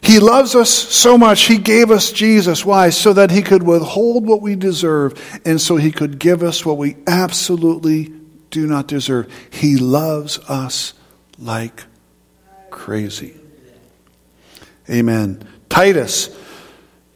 He 0.02 0.20
loves 0.20 0.56
us 0.56 0.70
so 0.70 1.18
much, 1.18 1.44
He 1.44 1.58
gave 1.58 1.92
us 1.92 2.12
Jesus. 2.12 2.64
Why? 2.64 2.90
So 2.92 3.14
that 3.14 3.32
He 3.32 3.42
could 3.42 3.64
withhold 3.64 4.26
what 4.26 4.42
we 4.42 4.56
deserve, 4.56 5.42
and 5.44 5.60
so 5.60 5.76
He 5.76 5.92
could 5.92 6.20
give 6.20 6.44
us 6.44 6.66
what 6.66 6.78
we 6.78 6.96
absolutely 7.06 8.14
do 8.50 8.66
not 8.68 8.88
deserve. 8.88 9.32
He 9.50 9.76
loves 9.76 10.40
us 10.48 10.94
like 11.38 11.84
crazy. 12.70 13.36
Amen. 14.90 15.46
Titus 15.68 16.30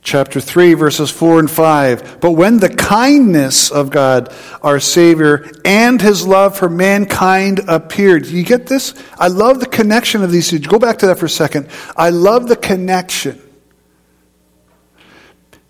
chapter 0.01 0.39
3, 0.39 0.73
verses 0.73 1.11
4 1.11 1.39
and 1.39 1.51
5. 1.51 2.19
But 2.19 2.31
when 2.31 2.57
the 2.57 2.69
kindness 2.69 3.71
of 3.71 3.89
God, 3.89 4.33
our 4.61 4.79
Savior, 4.79 5.49
and 5.63 6.01
his 6.01 6.25
love 6.25 6.57
for 6.57 6.69
mankind 6.69 7.61
appeared. 7.67 8.25
You 8.25 8.43
get 8.43 8.67
this? 8.67 8.93
I 9.17 9.27
love 9.27 9.59
the 9.59 9.67
connection 9.67 10.23
of 10.23 10.31
these 10.31 10.49
two. 10.49 10.59
Go 10.59 10.79
back 10.79 10.99
to 10.99 11.07
that 11.07 11.19
for 11.19 11.27
a 11.27 11.29
second. 11.29 11.69
I 11.95 12.09
love 12.09 12.47
the 12.47 12.55
connection. 12.55 13.41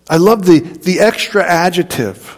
I 0.09 0.17
love 0.17 0.45
the, 0.45 0.59
the 0.59 0.99
extra 0.99 1.43
adjective. 1.43 2.37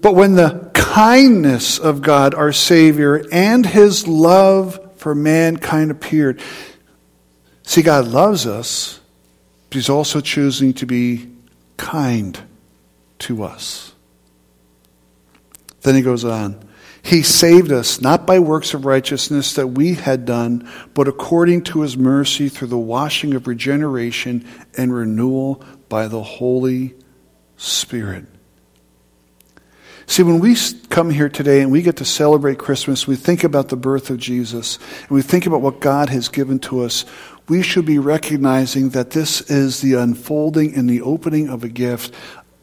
But 0.00 0.14
when 0.14 0.34
the 0.34 0.70
kindness 0.74 1.78
of 1.78 2.02
God, 2.02 2.34
our 2.34 2.52
Savior, 2.52 3.24
and 3.30 3.64
his 3.64 4.08
love 4.08 4.80
for 4.96 5.14
mankind 5.14 5.90
appeared. 5.90 6.40
See, 7.62 7.82
God 7.82 8.08
loves 8.08 8.46
us 8.46 9.00
but 9.76 9.80
he's 9.80 9.90
also 9.90 10.22
choosing 10.22 10.72
to 10.72 10.86
be 10.86 11.28
kind 11.76 12.40
to 13.18 13.42
us. 13.42 13.92
Then 15.82 15.94
he 15.94 16.00
goes 16.00 16.24
on. 16.24 16.66
He 17.02 17.22
saved 17.22 17.70
us 17.70 18.00
not 18.00 18.26
by 18.26 18.38
works 18.38 18.72
of 18.72 18.86
righteousness 18.86 19.52
that 19.52 19.66
we 19.66 19.92
had 19.92 20.24
done, 20.24 20.66
but 20.94 21.08
according 21.08 21.64
to 21.64 21.82
his 21.82 21.94
mercy 21.94 22.48
through 22.48 22.68
the 22.68 22.78
washing 22.78 23.34
of 23.34 23.46
regeneration 23.46 24.46
and 24.78 24.94
renewal 24.94 25.62
by 25.90 26.08
the 26.08 26.22
Holy 26.22 26.94
Spirit. 27.58 28.24
See, 30.06 30.22
when 30.22 30.38
we 30.38 30.56
come 30.88 31.10
here 31.10 31.28
today 31.28 31.60
and 31.60 31.70
we 31.70 31.82
get 31.82 31.96
to 31.96 32.04
celebrate 32.06 32.58
Christmas, 32.58 33.06
we 33.06 33.16
think 33.16 33.44
about 33.44 33.68
the 33.68 33.76
birth 33.76 34.08
of 34.08 34.16
Jesus, 34.16 34.78
and 35.02 35.10
we 35.10 35.20
think 35.20 35.44
about 35.44 35.60
what 35.60 35.80
God 35.80 36.08
has 36.08 36.28
given 36.28 36.60
to 36.60 36.80
us, 36.80 37.04
we 37.48 37.62
should 37.62 37.86
be 37.86 37.98
recognizing 37.98 38.90
that 38.90 39.10
this 39.10 39.40
is 39.42 39.80
the 39.80 39.94
unfolding 39.94 40.74
and 40.74 40.88
the 40.88 41.02
opening 41.02 41.48
of 41.48 41.62
a 41.62 41.68
gift 41.68 42.12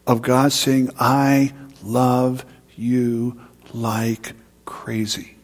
of 0.06 0.22
God 0.22 0.52
saying, 0.52 0.90
I 1.00 1.54
love 1.84 2.46
you 2.76 3.40
like 3.74 4.34
crazy. 4.66 5.38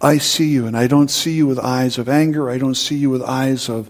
I 0.00 0.18
see 0.18 0.48
you, 0.48 0.66
and 0.66 0.76
I 0.76 0.86
don't 0.86 1.10
see 1.10 1.32
you 1.32 1.46
with 1.46 1.58
eyes 1.58 1.98
of 1.98 2.08
anger. 2.08 2.50
I 2.50 2.58
don't 2.58 2.74
see 2.74 2.96
you 2.96 3.10
with 3.10 3.22
eyes 3.22 3.68
of 3.68 3.88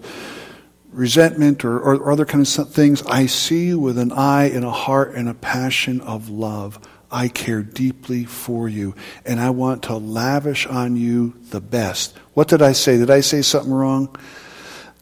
resentment 0.91 1.65
or, 1.65 1.77
or, 1.77 1.95
or 1.95 2.11
other 2.11 2.25
kind 2.25 2.41
of 2.41 2.73
things. 2.73 3.03
I 3.03 3.25
see 3.25 3.65
you 3.65 3.79
with 3.79 3.97
an 3.97 4.11
eye 4.13 4.45
and 4.45 4.63
a 4.63 4.71
heart 4.71 5.13
and 5.13 5.27
a 5.27 5.33
passion 5.33 5.99
of 6.01 6.29
love. 6.29 6.79
I 7.11 7.27
care 7.27 7.61
deeply 7.61 8.25
for 8.25 8.67
you, 8.67 8.95
and 9.25 9.39
I 9.39 9.51
want 9.51 9.83
to 9.83 9.95
lavish 9.95 10.65
on 10.67 10.95
you 10.95 11.35
the 11.49 11.61
best. 11.61 12.15
What 12.33 12.47
did 12.47 12.61
I 12.61 12.71
say? 12.73 12.97
Did 12.97 13.11
I 13.11 13.21
say 13.21 13.41
something 13.41 13.71
wrong? 13.71 14.15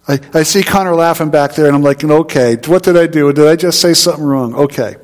I, 0.08 0.20
I 0.34 0.44
see 0.44 0.64
Connor 0.64 0.96
laughing 0.96 1.32
back 1.32 1.56
there, 1.56 1.68
and 1.68 1.76
I'm 1.76 1.82
like, 1.82 2.04
okay, 2.04 2.58
what 2.68 2.84
did 2.84 2.98
I 2.98 3.08
do? 3.08 3.32
Did 3.32 3.48
I 3.48 3.56
just 3.56 3.80
say 3.80 3.94
something 3.94 4.24
wrong? 4.24 4.54
Okay. 4.54 4.98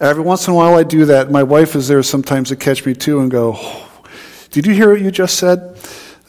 Every 0.00 0.22
once 0.22 0.46
in 0.46 0.52
a 0.52 0.56
while 0.56 0.76
I 0.76 0.84
do 0.84 1.06
that. 1.06 1.30
My 1.30 1.42
wife 1.42 1.74
is 1.74 1.88
there 1.88 2.02
sometimes 2.04 2.50
to 2.50 2.56
catch 2.56 2.86
me 2.86 2.94
too 2.94 3.20
and 3.20 3.30
go, 3.30 3.54
oh, 3.56 4.02
Did 4.50 4.66
you 4.66 4.74
hear 4.74 4.90
what 4.90 5.00
you 5.00 5.10
just 5.10 5.36
said? 5.36 5.76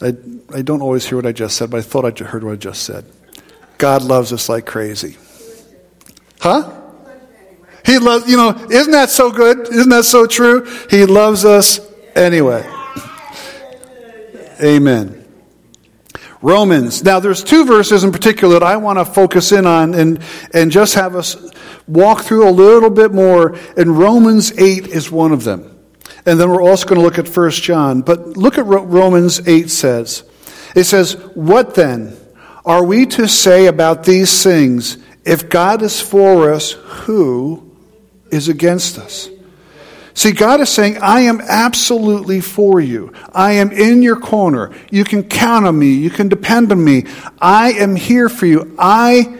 I, 0.00 0.08
I 0.52 0.62
don't 0.62 0.82
always 0.82 1.06
hear 1.06 1.16
what 1.16 1.26
I 1.26 1.32
just 1.32 1.56
said, 1.56 1.70
but 1.70 1.78
I 1.78 1.82
thought 1.82 2.04
I 2.04 2.24
heard 2.24 2.42
what 2.42 2.52
I 2.52 2.56
just 2.56 2.82
said. 2.82 3.04
God 3.78 4.02
loves 4.02 4.32
us 4.32 4.48
like 4.48 4.66
crazy. 4.66 5.16
Huh? 6.40 6.79
He 7.90 7.98
loves, 7.98 8.30
you 8.30 8.36
know, 8.36 8.50
isn't 8.70 8.92
that 8.92 9.10
so 9.10 9.32
good? 9.32 9.66
Isn't 9.68 9.88
that 9.88 10.04
so 10.04 10.24
true? 10.24 10.64
He 10.88 11.06
loves 11.06 11.44
us 11.44 11.80
anyway. 12.14 12.64
Amen. 14.62 15.26
Romans. 16.40 17.02
Now, 17.02 17.18
there's 17.18 17.42
two 17.42 17.64
verses 17.64 18.04
in 18.04 18.12
particular 18.12 18.60
that 18.60 18.62
I 18.62 18.76
want 18.76 19.00
to 19.00 19.04
focus 19.04 19.50
in 19.50 19.66
on 19.66 19.94
and, 19.94 20.22
and 20.54 20.70
just 20.70 20.94
have 20.94 21.16
us 21.16 21.36
walk 21.88 22.20
through 22.20 22.48
a 22.48 22.52
little 22.52 22.90
bit 22.90 23.12
more. 23.12 23.56
And 23.76 23.98
Romans 23.98 24.56
8 24.56 24.86
is 24.86 25.10
one 25.10 25.32
of 25.32 25.42
them. 25.42 25.76
And 26.26 26.38
then 26.38 26.48
we're 26.48 26.62
also 26.62 26.86
going 26.86 27.00
to 27.00 27.04
look 27.04 27.18
at 27.18 27.28
1 27.28 27.50
John. 27.50 28.02
But 28.02 28.36
look 28.36 28.56
at 28.56 28.66
what 28.66 28.88
Romans 28.88 29.48
8 29.48 29.68
says. 29.68 30.22
It 30.76 30.84
says, 30.84 31.14
What 31.34 31.74
then 31.74 32.16
are 32.64 32.84
we 32.84 33.06
to 33.06 33.26
say 33.26 33.66
about 33.66 34.04
these 34.04 34.44
things? 34.44 34.96
If 35.24 35.48
God 35.48 35.82
is 35.82 36.00
for 36.00 36.52
us, 36.52 36.70
who 36.70 37.69
is 38.30 38.48
against 38.48 38.98
us. 38.98 39.28
See, 40.14 40.32
God 40.32 40.60
is 40.60 40.68
saying, 40.68 40.98
I 40.98 41.20
am 41.22 41.40
absolutely 41.40 42.40
for 42.40 42.80
you. 42.80 43.12
I 43.32 43.52
am 43.52 43.70
in 43.70 44.02
your 44.02 44.18
corner. 44.18 44.72
You 44.90 45.04
can 45.04 45.22
count 45.22 45.66
on 45.66 45.78
me. 45.78 45.94
You 45.94 46.10
can 46.10 46.28
depend 46.28 46.72
on 46.72 46.84
me. 46.84 47.04
I 47.40 47.72
am 47.72 47.94
here 47.96 48.28
for 48.28 48.44
you. 48.46 48.74
I, 48.78 49.38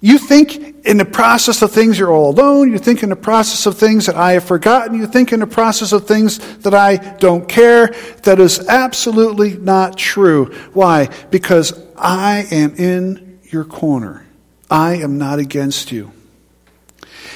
you 0.00 0.18
think 0.18 0.86
in 0.86 0.96
the 0.96 1.04
process 1.04 1.62
of 1.62 1.70
things 1.70 1.98
you're 1.98 2.10
all 2.10 2.30
alone. 2.30 2.72
You 2.72 2.78
think 2.78 3.02
in 3.02 3.10
the 3.10 3.16
process 3.16 3.66
of 3.66 3.78
things 3.78 4.06
that 4.06 4.16
I 4.16 4.32
have 4.32 4.44
forgotten. 4.44 4.98
You 4.98 5.06
think 5.06 5.32
in 5.32 5.40
the 5.40 5.46
process 5.46 5.92
of 5.92 6.06
things 6.06 6.38
that 6.58 6.74
I 6.74 6.96
don't 6.96 7.48
care. 7.48 7.94
That 8.24 8.40
is 8.40 8.66
absolutely 8.66 9.56
not 9.56 9.96
true. 9.96 10.46
Why? 10.72 11.10
Because 11.30 11.78
I 11.96 12.46
am 12.50 12.74
in 12.76 13.40
your 13.44 13.64
corner. 13.64 14.26
I 14.70 14.94
am 14.94 15.18
not 15.18 15.38
against 15.38 15.92
you. 15.92 16.12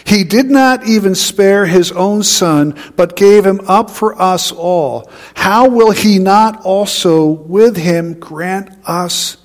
He 0.07 0.23
did 0.23 0.47
not 0.47 0.87
even 0.87 1.17
spare 1.17 1.67
his 1.67 1.91
own 1.91 2.23
son, 2.23 2.79
but 2.95 3.17
gave 3.17 3.45
him 3.45 3.61
up 3.67 3.91
for 3.91 4.21
us 4.21 4.53
all. 4.53 5.11
How 5.35 5.69
will 5.69 5.91
he 5.91 6.21
not 6.21 6.65
also 6.65 7.27
with 7.27 7.77
him 7.77 8.15
grant 8.21 8.71
us 8.87 9.37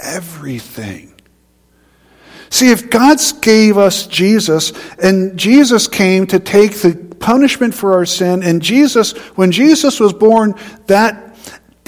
everything? 0.00 1.14
See, 2.50 2.72
if 2.72 2.90
God 2.90 3.18
gave 3.40 3.78
us 3.78 4.08
Jesus, 4.08 4.72
and 5.00 5.38
Jesus 5.38 5.86
came 5.86 6.26
to 6.26 6.40
take 6.40 6.74
the 6.78 6.96
punishment 7.20 7.72
for 7.72 7.92
our 7.92 8.04
sin, 8.04 8.42
and 8.42 8.60
Jesus, 8.60 9.12
when 9.36 9.52
Jesus 9.52 10.00
was 10.00 10.12
born, 10.12 10.56
that 10.88 11.29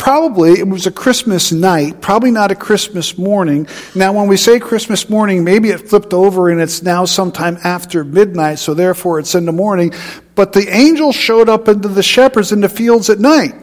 probably 0.03 0.59
it 0.59 0.67
was 0.67 0.89
a 0.89 0.91
Christmas 0.91 1.53
night, 1.53 2.01
probably 2.01 2.33
not 2.33 2.51
a 2.51 2.57
Christmas 2.57 3.17
morning. 3.17 3.69
Now, 3.95 4.13
when 4.13 4.27
we 4.27 4.37
say 4.37 4.59
Christmas 4.59 5.09
morning, 5.09 5.45
maybe 5.45 5.69
it 5.69 5.89
flipped 5.89 6.13
over 6.13 6.51
and 6.51 6.61
it's 6.61 6.83
now 6.83 7.05
sometime 7.05 7.57
after 7.63 8.03
midnight, 8.03 8.59
so 8.59 8.75
therefore 8.75 9.21
it's 9.21 9.37
in 9.37 9.45
the 9.45 9.53
morning. 9.53 9.93
But 10.35 10.55
the 10.55 10.69
angel 10.69 11.13
showed 11.13 11.49
up 11.49 11.69
into 11.69 11.87
the 11.87 12.03
shepherds 12.03 12.51
in 12.51 12.63
the 12.63 12.69
fields 12.69 13.11
at 13.11 13.21
night. 13.21 13.55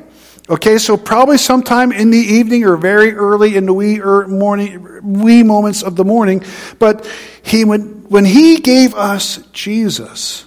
Okay, 0.50 0.78
so 0.78 0.96
probably 0.96 1.38
sometime 1.38 1.92
in 1.92 2.10
the 2.10 2.18
evening 2.18 2.64
or 2.64 2.78
very 2.78 3.12
early 3.12 3.58
in 3.58 3.66
the 3.66 3.74
wee 3.74 4.00
er, 4.00 4.26
morning, 4.26 5.22
wee 5.22 5.44
moments 5.44 5.84
of 5.84 5.98
the 5.98 6.06
morning. 6.06 6.42
But 6.80 7.06
he, 7.44 7.66
when, 7.66 8.06
when 8.08 8.24
he 8.24 8.62
gave 8.62 8.96
us 8.96 9.40
Jesus, 9.52 10.46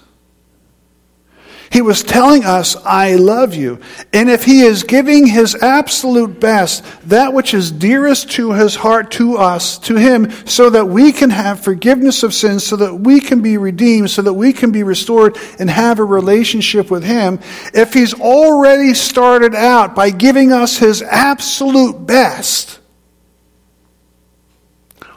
He 1.73 1.81
was 1.81 2.03
telling 2.03 2.45
us, 2.45 2.75
I 2.85 3.15
love 3.15 3.55
you. 3.55 3.79
And 4.13 4.29
if 4.29 4.43
he 4.43 4.61
is 4.61 4.83
giving 4.83 5.25
his 5.25 5.55
absolute 5.55 6.39
best, 6.39 6.85
that 7.09 7.33
which 7.33 7.55
is 7.55 7.71
dearest 7.71 8.29
to 8.33 8.51
his 8.51 8.75
heart 8.75 9.09
to 9.13 9.37
us, 9.37 9.79
to 9.79 9.95
him, 9.95 10.29
so 10.45 10.69
that 10.69 10.87
we 10.87 11.11
can 11.11 11.31
have 11.31 11.61
forgiveness 11.61 12.21
of 12.21 12.31
sins, 12.31 12.63
so 12.63 12.75
that 12.75 12.93
we 12.93 13.19
can 13.19 13.41
be 13.41 13.57
redeemed, 13.57 14.11
so 14.11 14.21
that 14.21 14.35
we 14.35 14.53
can 14.53 14.71
be 14.71 14.83
restored 14.83 15.35
and 15.57 15.67
have 15.67 15.97
a 15.97 16.05
relationship 16.05 16.91
with 16.91 17.03
him, 17.03 17.39
if 17.73 17.91
he's 17.91 18.13
already 18.13 18.93
started 18.93 19.55
out 19.55 19.95
by 19.95 20.11
giving 20.11 20.51
us 20.51 20.77
his 20.77 21.01
absolute 21.01 22.05
best, 22.05 22.77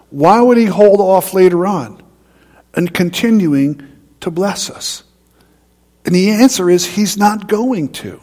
why 0.09 0.41
would 0.41 0.57
he 0.57 0.65
hold 0.65 1.03
off 1.03 1.35
later 1.35 1.67
on 1.67 2.03
and 2.73 2.95
continuing 2.95 3.87
to 4.21 4.31
bless 4.31 4.71
us? 4.71 5.03
And 6.07 6.15
the 6.15 6.31
answer 6.31 6.71
is 6.71 6.87
he's 6.87 7.17
not 7.17 7.49
going 7.49 7.91
to. 7.95 8.21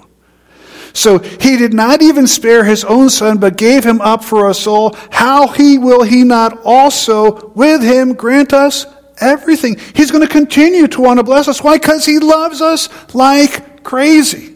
So 0.93 1.17
he 1.19 1.57
did 1.57 1.73
not 1.73 2.01
even 2.01 2.27
spare 2.27 2.63
his 2.63 2.85
own 2.85 3.09
son, 3.09 3.39
but 3.39 3.57
gave 3.57 3.83
him 3.83 3.99
up 3.99 4.23
for 4.23 4.47
us 4.47 4.65
all. 4.65 4.95
How 5.11 5.47
he 5.47 5.77
will 5.77 6.03
he 6.03 6.23
not 6.23 6.61
also 6.63 7.49
with 7.49 7.81
him 7.81 8.13
grant 8.13 8.53
us 8.53 8.85
everything? 9.17 9.77
He's 9.95 10.11
going 10.11 10.25
to 10.25 10.31
continue 10.31 10.87
to 10.87 11.01
want 11.01 11.19
to 11.19 11.23
bless 11.23 11.47
us. 11.47 11.61
Why? 11.61 11.77
Because 11.77 12.05
he 12.05 12.19
loves 12.19 12.61
us 12.61 12.89
like 13.13 13.83
crazy. 13.83 14.55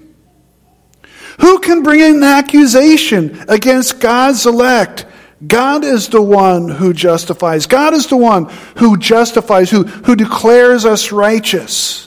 Who 1.41 1.59
can 1.59 1.83
bring 1.83 2.01
an 2.01 2.23
accusation 2.23 3.43
against 3.49 3.99
God's 3.99 4.45
elect? 4.45 5.05
God 5.45 5.83
is 5.83 6.07
the 6.07 6.21
one 6.21 6.69
who 6.69 6.93
justifies. 6.93 7.67
God 7.67 7.93
is 7.93 8.07
the 8.07 8.17
one 8.17 8.45
who 8.77 8.97
justifies, 8.97 9.69
who, 9.69 9.83
who 9.83 10.15
declares 10.15 10.85
us 10.85 11.11
righteous. 11.11 12.06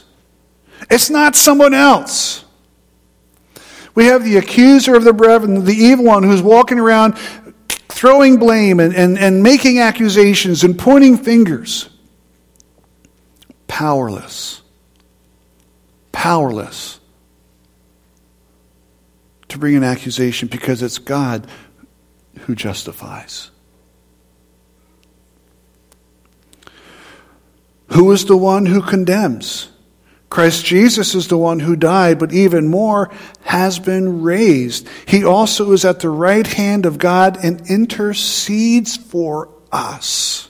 It's 0.91 1.11
not 1.11 1.37
someone 1.37 1.75
else. 1.75 2.45
We 3.95 4.07
have 4.07 4.25
the 4.25 4.37
accuser 4.37 4.95
of 4.95 5.05
the 5.05 5.13
brethren, 5.13 5.65
the 5.65 5.75
evil 5.75 6.05
one 6.05 6.23
who's 6.23 6.43
walking 6.43 6.79
around 6.79 7.17
throwing 7.89 8.39
blame 8.39 8.81
and, 8.81 8.95
and, 8.95 9.19
and 9.19 9.43
making 9.43 9.79
accusations 9.79 10.65
and 10.65 10.79
pointing 10.79 11.17
fingers. 11.17 11.89
Powerless. 13.67 14.63
Powerless 16.13 17.01
to 19.51 19.59
bring 19.59 19.77
an 19.77 19.85
accusation 19.85 20.49
because 20.49 20.83
it's 20.83 20.99
God 20.99 21.47
who 22.41 22.55
justifies. 22.55 23.51
Who 27.89 28.11
is 28.13 28.25
the 28.25 28.37
one 28.37 28.67
who 28.67 28.81
condemns? 28.81 29.70
Christ 30.31 30.65
Jesus 30.65 31.17
is 31.17 31.27
the 31.27 31.37
one 31.37 31.59
who 31.59 31.75
died, 31.75 32.21
but 32.21 32.33
even 32.33 32.69
more 32.69 33.11
has 33.43 33.81
been 33.81 34.23
raised. 34.23 34.89
He 35.07 35.25
also 35.25 35.73
is 35.73 35.85
at 35.85 35.99
the 35.99 36.09
right 36.09 36.47
hand 36.47 36.87
of 36.87 36.99
God 36.99 37.45
and 37.45 37.69
intercedes 37.69 38.97
for 38.97 39.49
us. 39.73 40.49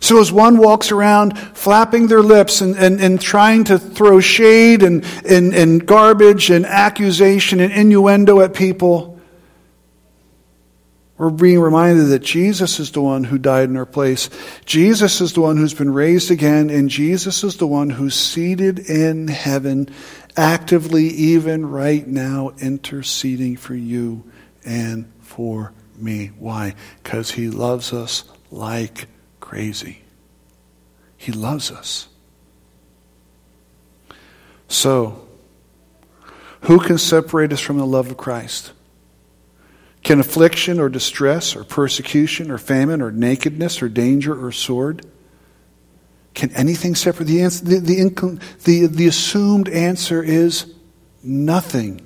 So 0.00 0.20
as 0.20 0.32
one 0.32 0.58
walks 0.58 0.90
around 0.90 1.38
flapping 1.38 2.08
their 2.08 2.22
lips 2.22 2.60
and, 2.60 2.76
and, 2.76 3.00
and 3.00 3.20
trying 3.20 3.64
to 3.64 3.78
throw 3.78 4.20
shade 4.20 4.82
and, 4.82 5.04
and, 5.24 5.54
and 5.54 5.86
garbage 5.86 6.50
and 6.50 6.66
accusation 6.66 7.60
and 7.60 7.72
innuendo 7.72 8.40
at 8.40 8.54
people, 8.54 9.17
we're 11.18 11.30
being 11.30 11.60
reminded 11.60 12.04
that 12.04 12.22
Jesus 12.22 12.78
is 12.78 12.92
the 12.92 13.02
one 13.02 13.24
who 13.24 13.38
died 13.38 13.68
in 13.68 13.76
our 13.76 13.84
place. 13.84 14.30
Jesus 14.64 15.20
is 15.20 15.32
the 15.32 15.40
one 15.40 15.56
who's 15.56 15.74
been 15.74 15.92
raised 15.92 16.30
again, 16.30 16.70
and 16.70 16.88
Jesus 16.88 17.42
is 17.42 17.56
the 17.56 17.66
one 17.66 17.90
who's 17.90 18.14
seated 18.14 18.78
in 18.78 19.26
heaven, 19.26 19.88
actively, 20.36 21.08
even 21.08 21.66
right 21.66 22.06
now, 22.06 22.52
interceding 22.60 23.56
for 23.56 23.74
you 23.74 24.22
and 24.64 25.12
for 25.20 25.72
me. 25.96 26.30
Why? 26.38 26.76
Because 27.02 27.32
he 27.32 27.50
loves 27.50 27.92
us 27.92 28.22
like 28.52 29.08
crazy. 29.40 30.02
He 31.16 31.32
loves 31.32 31.72
us. 31.72 32.06
So, 34.68 35.26
who 36.62 36.78
can 36.78 36.98
separate 36.98 37.52
us 37.52 37.60
from 37.60 37.78
the 37.78 37.86
love 37.86 38.08
of 38.08 38.16
Christ? 38.16 38.72
Can 40.02 40.20
affliction 40.20 40.80
or 40.80 40.88
distress 40.88 41.56
or 41.56 41.64
persecution 41.64 42.50
or 42.50 42.58
famine 42.58 43.02
or 43.02 43.10
nakedness 43.10 43.82
or 43.82 43.88
danger 43.88 44.44
or 44.44 44.52
sword? 44.52 45.04
Can 46.34 46.50
anything 46.52 46.94
separate? 46.94 47.26
The, 47.26 47.42
answer, 47.42 47.64
the, 47.64 47.78
the, 47.80 48.40
the, 48.64 48.86
the 48.86 49.06
assumed 49.06 49.68
answer 49.68 50.22
is 50.22 50.72
nothing. 51.22 52.00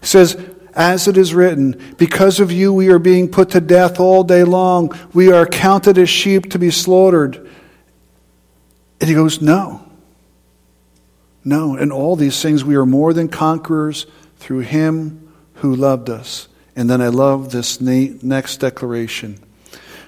He 0.00 0.06
says, 0.06 0.42
as 0.74 1.06
it 1.06 1.16
is 1.16 1.34
written, 1.34 1.94
because 1.98 2.40
of 2.40 2.50
you 2.50 2.72
we 2.72 2.88
are 2.88 2.98
being 2.98 3.28
put 3.28 3.50
to 3.50 3.60
death 3.60 4.00
all 4.00 4.24
day 4.24 4.44
long. 4.44 4.92
We 5.12 5.30
are 5.30 5.46
counted 5.46 5.98
as 5.98 6.08
sheep 6.08 6.50
to 6.50 6.58
be 6.58 6.70
slaughtered. 6.70 7.48
And 9.00 9.08
he 9.08 9.14
goes, 9.14 9.40
No. 9.40 9.86
No. 11.44 11.76
In 11.76 11.92
all 11.92 12.16
these 12.16 12.40
things 12.42 12.64
we 12.64 12.74
are 12.74 12.86
more 12.86 13.12
than 13.12 13.28
conquerors 13.28 14.06
through 14.38 14.60
him 14.60 15.23
who 15.64 15.74
loved 15.74 16.10
us. 16.10 16.46
And 16.76 16.90
then 16.90 17.00
I 17.00 17.08
love 17.08 17.50
this 17.50 17.80
next 17.80 18.58
declaration. 18.58 19.38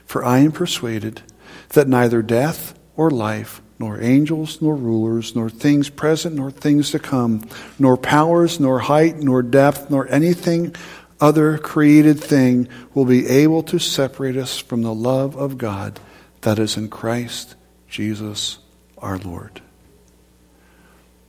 For 0.04 0.22
I 0.22 0.40
am 0.40 0.52
persuaded 0.52 1.22
that 1.70 1.88
neither 1.88 2.20
death 2.20 2.78
or 2.94 3.10
life, 3.10 3.62
nor 3.78 3.98
angels, 4.02 4.60
nor 4.60 4.76
rulers, 4.76 5.34
nor 5.34 5.48
things 5.48 5.88
present, 5.88 6.36
nor 6.36 6.50
things 6.50 6.90
to 6.90 6.98
come, 6.98 7.48
nor 7.78 7.96
powers, 7.96 8.60
nor 8.60 8.80
height, 8.80 9.16
nor 9.16 9.40
depth, 9.42 9.90
nor 9.90 10.06
anything 10.08 10.74
other 11.22 11.56
created 11.56 12.20
thing 12.20 12.68
will 12.92 13.06
be 13.06 13.26
able 13.26 13.62
to 13.62 13.78
separate 13.78 14.36
us 14.36 14.58
from 14.58 14.82
the 14.82 14.94
love 14.94 15.36
of 15.36 15.56
God 15.56 15.98
that 16.42 16.58
is 16.58 16.76
in 16.76 16.90
Christ 16.90 17.54
Jesus 17.88 18.58
our 18.98 19.16
Lord. 19.16 19.62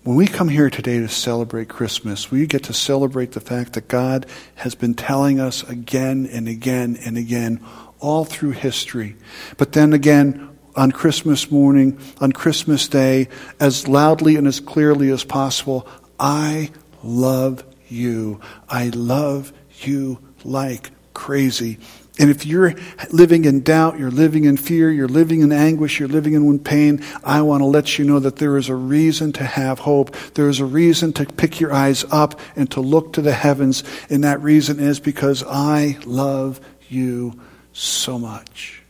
When 0.08 0.16
we 0.16 0.26
come 0.26 0.48
here 0.48 0.70
today 0.70 1.00
to 1.00 1.10
celebrate 1.10 1.68
Christmas, 1.68 2.32
we 2.32 2.48
get 2.48 2.64
to 2.64 2.74
celebrate 2.74 3.34
the 3.34 3.42
fact 3.42 3.74
that 3.74 3.90
God 3.90 4.26
has 4.56 4.74
been 4.74 4.94
telling 4.94 5.42
us 5.42 5.64
again 5.64 6.30
and 6.32 6.48
again 6.48 6.98
and 7.06 7.18
again 7.18 7.60
all 8.00 8.24
through 8.24 8.52
history. 8.52 9.18
But 9.58 9.74
then 9.74 9.92
again, 9.92 10.58
on 10.78 10.94
Christmas 10.94 11.52
morning, 11.52 12.00
on 12.22 12.32
Christmas 12.32 12.88
Day, 12.88 13.28
as 13.60 13.90
loudly 13.90 14.38
and 14.38 14.48
as 14.48 14.62
clearly 14.62 15.10
as 15.10 15.26
possible, 15.26 15.86
I 16.18 16.72
love 17.04 17.66
you. 17.90 18.40
I 18.70 18.92
love 18.96 19.52
you 19.82 20.20
like 20.46 20.90
crazy. 21.14 21.80
And 22.20 22.32
if 22.32 22.46
you're 22.46 22.74
living 23.12 23.46
in 23.46 23.62
doubt, 23.62 24.00
you're 24.00 24.12
living 24.12 24.46
in 24.46 24.58
fear, 24.58 24.92
you're 24.92 25.08
living 25.08 25.42
in 25.42 25.52
anguish, 25.52 26.00
you're 26.00 26.08
living 26.08 26.34
in 26.34 26.60
pain, 26.60 27.04
I 27.24 27.42
want 27.44 27.62
to 27.62 27.66
let 27.66 28.00
you 28.00 28.06
know 28.06 28.20
that 28.20 28.38
there 28.38 28.58
is 28.58 28.70
a 28.70 28.76
reason 28.76 29.34
to 29.34 29.44
have 29.44 29.80
hope. 29.80 30.16
There 30.34 30.50
is 30.50 30.60
a 30.60 30.66
reason 30.66 31.14
to 31.14 31.26
pick 31.26 31.60
your 31.60 31.72
eyes 31.72 32.06
up 32.12 32.40
and 32.56 32.70
to 32.72 32.82
look 32.82 33.14
to 33.14 33.22
the 33.22 33.34
heavens. 33.34 33.84
And 34.10 34.24
that 34.24 34.42
reason 34.42 34.80
is 34.80 35.00
because 35.00 35.44
I 35.44 35.98
love 36.06 36.60
you 36.90 37.40
so 37.74 38.18
much. 38.18 38.82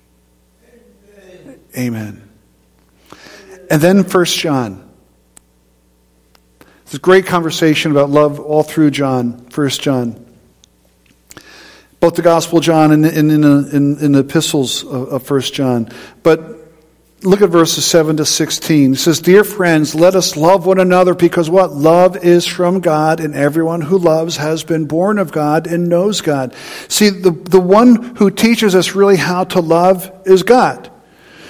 Amen. 1.77 2.27
And 3.69 3.81
then 3.81 4.03
First 4.03 4.37
John. 4.37 4.85
It's 6.83 6.93
a 6.93 6.99
great 6.99 7.25
conversation 7.25 7.91
about 7.91 8.09
love 8.09 8.39
all 8.39 8.63
through 8.63 8.91
John, 8.91 9.45
First 9.49 9.81
John 9.81 10.26
both 11.99 12.15
the 12.15 12.21
Gospel 12.21 12.59
of 12.59 12.63
John 12.63 12.91
and 12.91 13.05
in, 13.05 13.31
in, 13.31 13.43
in, 13.43 13.97
in, 13.99 14.11
the 14.11 14.19
epistles 14.19 14.83
of, 14.83 15.29
1 15.29 15.41
John. 15.41 15.89
But 16.21 16.57
look 17.23 17.41
at 17.41 17.49
verses 17.49 17.85
7 17.85 18.17
to 18.17 18.25
16. 18.25 18.93
It 18.93 18.97
says, 18.97 19.19
Dear 19.19 19.43
friends, 19.43 19.95
let 19.95 20.15
us 20.15 20.37
love 20.37 20.65
one 20.67 20.79
another 20.79 21.15
because 21.15 21.49
what? 21.49 21.71
Love 21.71 22.15
is 22.17 22.45
from 22.45 22.81
God, 22.81 23.19
and 23.19 23.33
everyone 23.33 23.81
who 23.81 23.97
loves 23.97 24.37
has 24.37 24.63
been 24.63 24.85
born 24.85 25.17
of 25.17 25.31
God 25.31 25.65
and 25.65 25.89
knows 25.89 26.21
God. 26.21 26.53
See, 26.87 27.09
the, 27.09 27.31
the 27.31 27.59
one 27.59 28.15
who 28.17 28.29
teaches 28.29 28.75
us 28.75 28.93
really 28.93 29.17
how 29.17 29.45
to 29.45 29.59
love 29.59 30.11
is 30.25 30.43
God. 30.43 30.91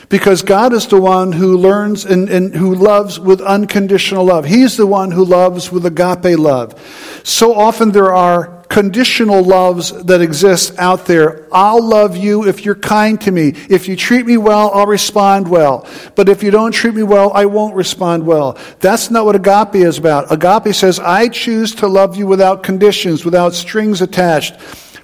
Because 0.10 0.42
God 0.42 0.72
is 0.72 0.88
the 0.88 1.02
one 1.02 1.34
who 1.34 1.58
learns 1.58 2.06
and, 2.06 2.30
and 2.30 2.56
who 2.56 2.74
loves 2.76 3.20
with 3.20 3.42
unconditional 3.42 4.24
love. 4.24 4.46
He's 4.46 4.78
the 4.78 4.88
one 4.88 5.12
who 5.12 5.26
loves 5.26 5.70
with 5.70 5.86
agape 5.86 6.40
love. 6.40 6.80
So 7.26 7.54
often 7.54 7.92
there 7.92 8.14
are 8.14 8.57
conditional 8.70 9.44
loves 9.44 9.92
that 10.04 10.22
exist 10.22 10.78
out 10.78 11.06
there. 11.06 11.48
I'll 11.52 11.84
love 11.84 12.18
you 12.18 12.48
if 12.48 12.66
you're 12.66 12.76
kind 12.76 13.20
to 13.22 13.32
me. 13.32 13.54
If 13.70 13.88
you 13.88 13.96
treat 13.96 14.26
me 14.26 14.38
well, 14.38 14.72
I'll 14.74 14.88
respond 14.88 15.48
well. 15.48 15.88
But 16.16 16.30
if 16.30 16.44
you 16.44 16.52
don't 16.52 16.72
treat 16.72 16.94
me 16.94 17.04
well, 17.04 17.32
I 17.34 17.46
won't 17.46 17.76
respond 17.76 18.26
well. 18.26 18.58
That's 18.80 19.10
not 19.10 19.26
what 19.26 19.36
agape 19.36 19.76
is 19.76 19.98
about. 19.98 20.32
Agape 20.32 20.74
says, 20.76 21.00
I 21.00 21.30
choose 21.30 21.76
to 21.76 21.88
love 21.88 22.18
you 22.18 22.28
without 22.28 22.64
conditions, 22.64 23.24
without 23.24 23.54
strings 23.54 24.02
attached. 24.02 24.56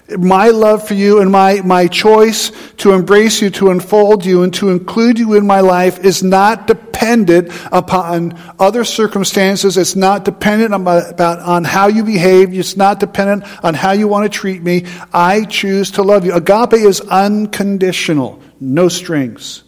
My 0.10 0.50
love 0.50 0.86
for 0.86 0.96
you 0.96 1.22
and 1.22 1.32
my, 1.32 1.62
my 1.62 1.88
choice 1.88 2.52
to 2.78 2.92
embrace 2.92 3.42
you, 3.42 3.50
to 3.52 3.70
unfold 3.70 4.26
you, 4.26 4.44
and 4.44 4.54
to 4.56 4.70
include 4.70 5.18
you 5.18 5.36
in 5.36 5.48
my 5.48 5.62
life 5.62 6.04
is 6.04 6.22
not 6.22 6.68
dependent 6.68 7.50
upon 7.72 8.38
other 8.60 8.84
circumstances. 8.84 9.78
It's 9.78 9.96
not 9.96 10.26
dependent 10.26 10.74
on, 10.74 10.82
about, 10.82 11.40
on 11.40 11.64
how 11.64 11.88
you 11.88 12.04
behave. 12.04 12.54
It's 12.54 12.76
not 12.76 13.00
dependent 13.00 13.46
on 13.64 13.74
how 13.74 13.92
you 13.94 14.10
want 14.10 14.32
to 14.32 14.38
treat 14.38 14.62
me. 14.62 14.86
I 15.14 15.46
choose 15.46 15.92
to 15.92 16.04
love 16.04 16.26
you. 16.26 16.34
Agape 16.34 16.74
is 16.74 17.00
unconditional, 17.00 18.42
no 18.60 18.90
strings. 18.90 19.64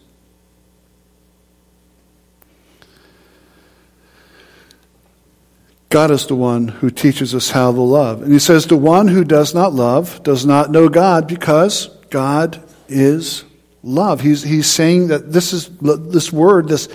God 5.89 6.12
is 6.12 6.28
the 6.28 6.36
one 6.36 6.67
who 6.67 6.89
teaches 6.89 7.36
us 7.36 7.52
how 7.52 7.71
to 7.71 7.82
love. 7.82 8.21
And 8.21 8.34
he 8.34 8.39
says, 8.39 8.65
The 8.65 8.78
one 8.78 9.08
who 9.08 9.24
does 9.24 9.54
not 9.54 9.74
love 9.74 10.24
does 10.24 10.45
not 10.45 10.71
know 10.71 10.89
God 10.89 11.28
because 11.28 11.88
God 12.10 12.62
is 12.88 13.43
love. 13.84 14.21
He's, 14.21 14.43
he's 14.43 14.67
saying 14.67 15.08
that 15.08 15.32
this 15.32 15.54
is 15.54 15.69
this 15.80 16.34
word, 16.34 16.67
this 16.67 16.89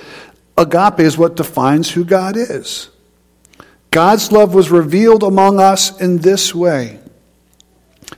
agape, 0.58 1.00
is 1.00 1.16
what 1.16 1.36
defines 1.36 1.90
who 1.90 2.04
God 2.04 2.36
is. 2.36 2.90
God's 3.90 4.30
love 4.30 4.54
was 4.54 4.70
revealed 4.70 5.22
among 5.22 5.58
us 5.60 5.98
in 6.00 6.18
this 6.18 6.54
way. 6.54 7.00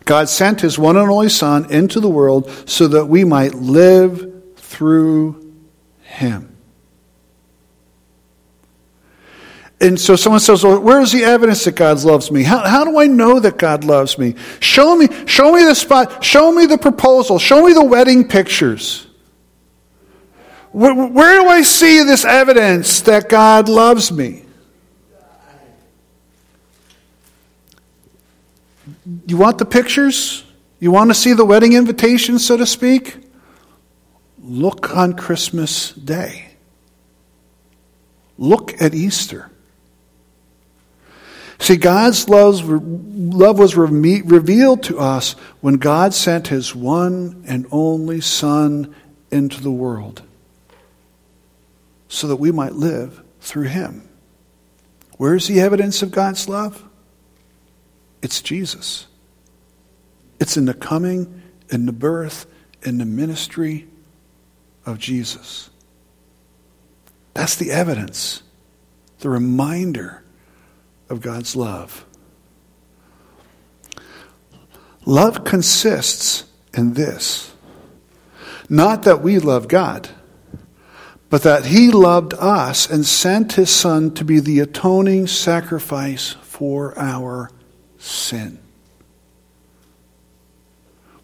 God 0.04 0.28
sent 0.28 0.60
his 0.60 0.78
one 0.78 0.96
and 0.96 1.10
only 1.10 1.28
Son 1.28 1.70
into 1.70 2.00
the 2.00 2.08
world 2.08 2.50
so 2.66 2.88
that 2.88 3.06
we 3.06 3.24
might 3.24 3.54
live 3.54 4.32
through 4.56 5.54
him. 6.02 6.51
And 9.82 9.98
so 9.98 10.14
someone 10.14 10.38
says, 10.38 10.62
well, 10.62 10.78
where 10.78 11.00
is 11.00 11.10
the 11.10 11.24
evidence 11.24 11.64
that 11.64 11.74
God 11.74 12.04
loves 12.04 12.30
me? 12.30 12.44
How, 12.44 12.60
how 12.60 12.84
do 12.84 13.00
I 13.00 13.08
know 13.08 13.40
that 13.40 13.58
God 13.58 13.82
loves 13.82 14.16
me? 14.16 14.36
Show 14.60 14.94
me, 14.94 15.08
show 15.26 15.52
me 15.52 15.64
the 15.64 15.74
spot, 15.74 16.22
show 16.22 16.52
me 16.52 16.66
the 16.66 16.78
proposal, 16.78 17.40
show 17.40 17.66
me 17.66 17.72
the 17.72 17.84
wedding 17.84 18.28
pictures. 18.28 19.08
Where, 20.70 20.94
where 20.94 21.40
do 21.40 21.48
I 21.48 21.62
see 21.62 22.04
this 22.04 22.24
evidence 22.24 23.00
that 23.00 23.28
God 23.28 23.68
loves 23.68 24.12
me? 24.12 24.44
You 29.26 29.36
want 29.36 29.58
the 29.58 29.66
pictures? 29.66 30.44
You 30.78 30.92
want 30.92 31.10
to 31.10 31.14
see 31.14 31.32
the 31.32 31.44
wedding 31.44 31.72
invitation, 31.72 32.38
so 32.38 32.56
to 32.56 32.66
speak? 32.66 33.16
Look 34.40 34.96
on 34.96 35.14
Christmas 35.14 35.90
Day. 35.92 36.50
Look 38.38 38.80
at 38.80 38.94
Easter. 38.94 39.48
See, 41.62 41.76
God's 41.76 42.28
love 42.28 42.66
was 43.58 43.76
revealed 43.76 44.82
to 44.82 44.98
us 44.98 45.34
when 45.60 45.74
God 45.74 46.12
sent 46.12 46.48
his 46.48 46.74
one 46.74 47.44
and 47.46 47.68
only 47.70 48.20
Son 48.20 48.92
into 49.30 49.62
the 49.62 49.70
world 49.70 50.22
so 52.08 52.26
that 52.26 52.36
we 52.36 52.50
might 52.50 52.72
live 52.72 53.22
through 53.40 53.68
him. 53.68 54.08
Where's 55.18 55.46
the 55.46 55.60
evidence 55.60 56.02
of 56.02 56.10
God's 56.10 56.48
love? 56.48 56.84
It's 58.22 58.42
Jesus. 58.42 59.06
It's 60.40 60.56
in 60.56 60.64
the 60.64 60.74
coming, 60.74 61.42
in 61.70 61.86
the 61.86 61.92
birth, 61.92 62.46
in 62.82 62.98
the 62.98 63.04
ministry 63.04 63.86
of 64.84 64.98
Jesus. 64.98 65.70
That's 67.34 67.54
the 67.54 67.70
evidence, 67.70 68.42
the 69.20 69.30
reminder 69.30 70.21
of 71.12 71.20
God's 71.20 71.54
love. 71.54 72.04
Love 75.04 75.44
consists 75.44 76.44
in 76.74 76.94
this 76.94 77.52
not 78.68 79.02
that 79.02 79.20
we 79.20 79.38
love 79.38 79.68
God, 79.68 80.08
but 81.28 81.42
that 81.42 81.66
He 81.66 81.90
loved 81.90 82.32
us 82.34 82.88
and 82.90 83.04
sent 83.04 83.52
His 83.52 83.68
Son 83.68 84.14
to 84.14 84.24
be 84.24 84.40
the 84.40 84.60
atoning 84.60 85.26
sacrifice 85.26 86.32
for 86.40 86.98
our 86.98 87.50
sin. 87.98 88.58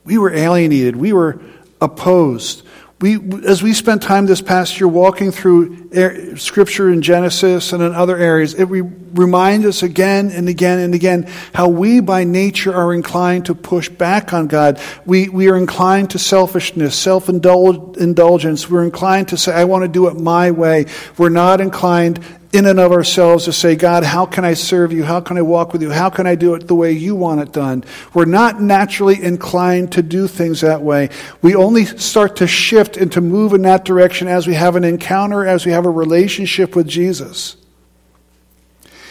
We 0.04 0.18
were 0.18 0.34
alienated, 0.34 0.96
we 0.96 1.14
were 1.14 1.40
opposed, 1.80 2.62
we, 3.00 3.16
as 3.46 3.62
we 3.62 3.74
spent 3.74 4.02
time 4.02 4.26
this 4.26 4.40
past 4.40 4.80
year 4.80 4.88
walking 4.88 5.30
through 5.30 6.36
Scripture 6.36 6.90
in 6.90 7.00
Genesis 7.00 7.72
and 7.72 7.80
in 7.80 7.94
other 7.94 8.16
areas, 8.16 8.54
it 8.54 8.64
re- 8.64 8.80
reminds 8.80 9.66
us 9.66 9.84
again 9.84 10.32
and 10.32 10.48
again 10.48 10.80
and 10.80 10.94
again 10.94 11.30
how 11.54 11.68
we 11.68 12.00
by 12.00 12.24
nature 12.24 12.74
are 12.74 12.92
inclined 12.92 13.46
to 13.46 13.54
push 13.54 13.88
back 13.88 14.32
on 14.32 14.48
God. 14.48 14.80
We, 15.06 15.28
we 15.28 15.48
are 15.48 15.56
inclined 15.56 16.10
to 16.10 16.18
selfishness, 16.18 16.98
self 16.98 17.28
indulgence. 17.28 18.68
We're 18.68 18.84
inclined 18.84 19.28
to 19.28 19.36
say, 19.36 19.52
I 19.52 19.64
want 19.64 19.84
to 19.84 19.88
do 19.88 20.08
it 20.08 20.14
my 20.14 20.50
way. 20.50 20.86
We're 21.16 21.28
not 21.28 21.60
inclined 21.60 22.18
in 22.52 22.64
and 22.64 22.80
of 22.80 22.92
ourselves 22.92 23.44
to 23.44 23.52
say, 23.52 23.76
God, 23.76 24.04
how 24.04 24.24
can 24.24 24.44
I 24.44 24.54
serve 24.54 24.90
you? 24.92 25.04
How 25.04 25.20
can 25.20 25.36
I 25.36 25.42
walk 25.42 25.72
with 25.72 25.82
you? 25.82 25.90
How 25.90 26.08
can 26.08 26.26
I 26.26 26.34
do 26.34 26.54
it 26.54 26.66
the 26.66 26.74
way 26.74 26.92
you 26.92 27.14
want 27.14 27.40
it 27.42 27.52
done? 27.52 27.84
We're 28.14 28.24
not 28.24 28.60
naturally 28.60 29.22
inclined 29.22 29.92
to 29.92 30.02
do 30.02 30.26
things 30.26 30.62
that 30.62 30.80
way. 30.80 31.10
We 31.42 31.54
only 31.54 31.84
start 31.84 32.36
to 32.36 32.46
shift 32.46 32.96
and 32.96 33.12
to 33.12 33.20
move 33.20 33.52
in 33.52 33.62
that 33.62 33.84
direction 33.84 34.28
as 34.28 34.46
we 34.46 34.54
have 34.54 34.76
an 34.76 34.84
encounter, 34.84 35.46
as 35.46 35.66
we 35.66 35.72
have 35.72 35.84
a 35.84 35.90
relationship 35.90 36.74
with 36.74 36.88
Jesus. 36.88 37.57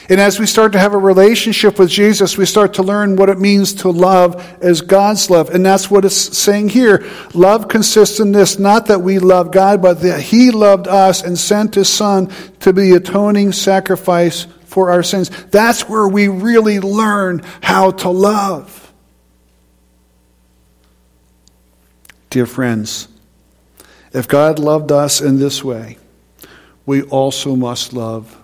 And 0.10 0.22
as 0.22 0.39
we 0.39 0.46
start 0.46 0.72
to 0.72 0.80
have 0.80 0.93
a 0.93 0.98
relationship 0.98 1.78
with 1.78 1.89
Jesus, 1.89 2.38
we 2.38 2.46
start 2.46 2.76
to 2.76 2.84
learn 2.84 3.17
what 3.17 3.30
it 3.30 3.39
means 3.39 3.74
to 3.76 3.89
love 3.89 4.41
as 4.63 4.80
God's 4.80 5.30
love. 5.30 5.50
And 5.50 5.65
that's 5.65 5.91
what 5.91 6.06
it's 6.06 6.38
saying 6.38 6.70
here. 6.70 7.06
Love 7.34 7.67
consists 7.67 8.22
in 8.22 8.32
this, 8.32 8.58
not 8.58 8.86
that 8.86 9.02
we 9.02 9.20
love 9.20 9.52
God, 9.52 9.82
but 9.82 10.02
that 10.02 10.22
He 10.22 10.52
loved 10.52 10.88
us 10.88 11.24
and 11.24 11.38
sent 11.38 11.76
His 11.76 11.89
Son 11.89 12.32
to 12.62 12.72
be 12.72 12.91
atoning 12.93 13.52
sacrifice 13.52 14.48
for 14.63 14.91
our 14.91 15.04
sins. 15.04 15.30
That's 15.48 15.89
where 15.89 16.08
we 16.08 16.30
really 16.30 16.80
learn 16.80 17.41
how 17.62 17.91
to 17.91 18.10
love. 18.10 18.93
Dear 22.30 22.46
friends, 22.46 23.10
if 24.13 24.28
God 24.28 24.58
loved 24.58 24.91
us 24.91 25.20
in 25.20 25.38
this 25.38 25.63
way, 25.63 25.98
we 26.86 27.02
also 27.04 27.58
must 27.58 27.91
love 27.91 28.39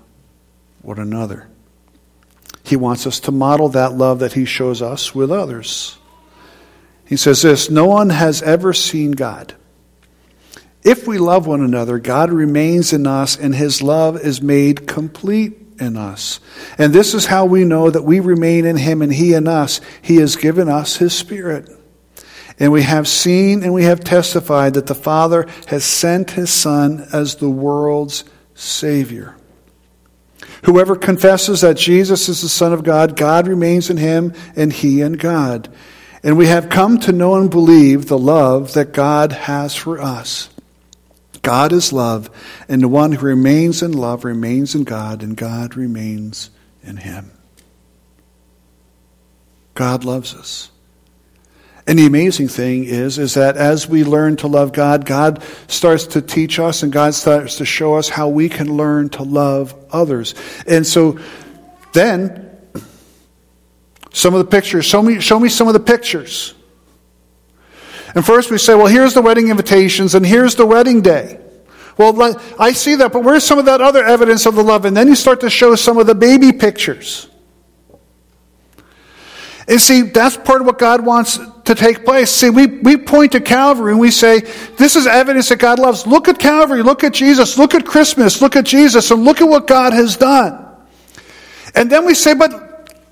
one 0.81 0.99
another. 0.99 1.47
He 2.63 2.75
wants 2.75 3.05
us 3.05 3.19
to 3.21 3.31
model 3.31 3.69
that 3.69 3.93
love 3.93 4.19
that 4.19 4.33
He 4.33 4.45
shows 4.45 4.81
us 4.81 5.13
with 5.13 5.31
others. 5.31 5.97
He 7.05 7.17
says 7.17 7.41
this 7.41 7.69
No 7.69 7.85
one 7.85 8.09
has 8.09 8.41
ever 8.41 8.73
seen 8.73 9.11
God. 9.11 9.55
If 10.83 11.07
we 11.07 11.17
love 11.17 11.47
one 11.47 11.61
another, 11.61 11.97
God 11.97 12.31
remains 12.31 12.91
in 12.91 13.07
us, 13.07 13.37
and 13.37 13.55
His 13.55 13.81
love 13.81 14.19
is 14.19 14.41
made 14.41 14.87
complete 14.87 15.57
in 15.79 15.97
us. 15.97 16.39
And 16.77 16.93
this 16.93 17.13
is 17.13 17.25
how 17.25 17.45
we 17.45 17.63
know 17.63 17.89
that 17.89 18.03
we 18.03 18.19
remain 18.19 18.65
in 18.65 18.77
Him 18.77 19.01
and 19.01 19.13
He 19.13 19.33
in 19.33 19.47
us. 19.47 19.79
He 20.01 20.17
has 20.17 20.35
given 20.35 20.67
us 20.69 20.97
His 20.97 21.13
Spirit. 21.13 21.69
And 22.59 22.71
we 22.71 22.83
have 22.83 23.07
seen 23.07 23.63
and 23.63 23.73
we 23.73 23.83
have 23.83 24.01
testified 24.01 24.75
that 24.75 24.87
the 24.87 24.95
Father 24.95 25.47
has 25.67 25.83
sent 25.83 26.31
His 26.31 26.51
Son 26.51 27.07
as 27.11 27.35
the 27.35 27.49
world's 27.49 28.25
Savior. 28.53 29.35
Whoever 30.63 30.95
confesses 30.95 31.61
that 31.61 31.77
Jesus 31.77 32.29
is 32.29 32.41
the 32.41 32.49
Son 32.49 32.73
of 32.73 32.83
God, 32.83 33.15
God 33.15 33.47
remains 33.47 33.89
in 33.89 33.97
him 33.97 34.33
and 34.55 34.71
he 34.71 35.01
in 35.01 35.13
God. 35.13 35.69
And 36.23 36.37
we 36.37 36.47
have 36.47 36.69
come 36.69 36.99
to 36.99 37.11
know 37.11 37.35
and 37.35 37.49
believe 37.49 38.05
the 38.05 38.17
love 38.17 38.73
that 38.73 38.93
God 38.93 39.33
has 39.33 39.75
for 39.75 39.99
us. 39.99 40.49
God 41.41 41.73
is 41.73 41.91
love, 41.91 42.29
and 42.69 42.81
the 42.81 42.87
one 42.87 43.11
who 43.11 43.25
remains 43.25 43.83
in 43.83 43.91
love 43.91 44.23
remains 44.23 44.73
in 44.75 44.85
God, 44.85 45.21
and 45.21 45.35
God 45.35 45.75
remains 45.75 46.49
in 46.81 46.95
him. 46.95 47.31
God 49.73 50.05
loves 50.05 50.33
us. 50.33 50.71
And 51.85 51.99
the 51.99 52.05
amazing 52.05 52.47
thing 52.47 52.85
is, 52.85 53.17
is 53.17 53.33
that 53.33 53.57
as 53.57 53.89
we 53.89 54.05
learn 54.05 54.37
to 54.37 54.47
love 54.47 54.71
God, 54.71 55.05
God 55.05 55.43
starts 55.67 56.07
to 56.07 56.21
teach 56.21 56.57
us 56.57 56.81
and 56.81 56.93
God 56.93 57.13
starts 57.13 57.57
to 57.57 57.65
show 57.65 57.95
us 57.95 58.07
how 58.07 58.29
we 58.29 58.47
can 58.47 58.77
learn 58.77 59.09
to 59.09 59.23
love 59.23 59.75
others. 59.91 60.33
And 60.65 60.87
so 60.87 61.19
then, 61.91 62.49
some 64.13 64.33
of 64.33 64.39
the 64.39 64.49
pictures, 64.49 64.85
show 64.85 65.01
me, 65.01 65.19
show 65.19 65.39
me 65.39 65.49
some 65.49 65.67
of 65.67 65.73
the 65.73 65.79
pictures. 65.79 66.53
And 68.15 68.25
first 68.25 68.49
we 68.49 68.57
say, 68.59 68.75
well, 68.75 68.87
here's 68.87 69.13
the 69.13 69.21
wedding 69.21 69.49
invitations 69.49 70.15
and 70.15 70.25
here's 70.25 70.55
the 70.55 70.65
wedding 70.65 71.01
day. 71.01 71.39
Well, 71.97 72.39
I 72.57 72.71
see 72.71 72.95
that, 72.95 73.11
but 73.11 73.23
where's 73.23 73.43
some 73.43 73.59
of 73.59 73.65
that 73.65 73.81
other 73.81 74.03
evidence 74.03 74.45
of 74.45 74.55
the 74.55 74.63
love? 74.63 74.85
And 74.85 74.95
then 74.95 75.07
you 75.07 75.15
start 75.15 75.41
to 75.41 75.49
show 75.49 75.75
some 75.75 75.97
of 75.97 76.07
the 76.07 76.15
baby 76.15 76.51
pictures. 76.51 77.27
And 79.67 79.79
see, 79.79 80.01
that's 80.01 80.35
part 80.35 80.61
of 80.61 80.67
what 80.67 80.77
God 80.77 81.05
wants 81.05 81.39
to 81.65 81.75
take 81.75 82.03
place. 82.03 82.29
See, 82.29 82.49
we, 82.49 82.65
we 82.67 82.97
point 82.97 83.31
to 83.31 83.39
Calvary 83.39 83.91
and 83.91 83.99
we 83.99 84.11
say, 84.11 84.41
this 84.77 84.95
is 84.95 85.07
evidence 85.07 85.49
that 85.49 85.59
God 85.59 85.79
loves. 85.79 86.05
Look 86.05 86.27
at 86.27 86.37
Calvary, 86.37 86.83
look 86.83 87.03
at 87.03 87.13
Jesus, 87.13 87.57
look 87.57 87.73
at 87.73 87.85
Christmas, 87.85 88.41
look 88.41 88.55
at 88.55 88.65
Jesus, 88.65 89.09
and 89.11 89.23
look 89.23 89.39
at 89.39 89.47
what 89.47 89.67
God 89.67 89.93
has 89.93 90.17
done. 90.17 90.65
And 91.75 91.89
then 91.89 92.05
we 92.05 92.13
say, 92.13 92.33
but 92.33 92.51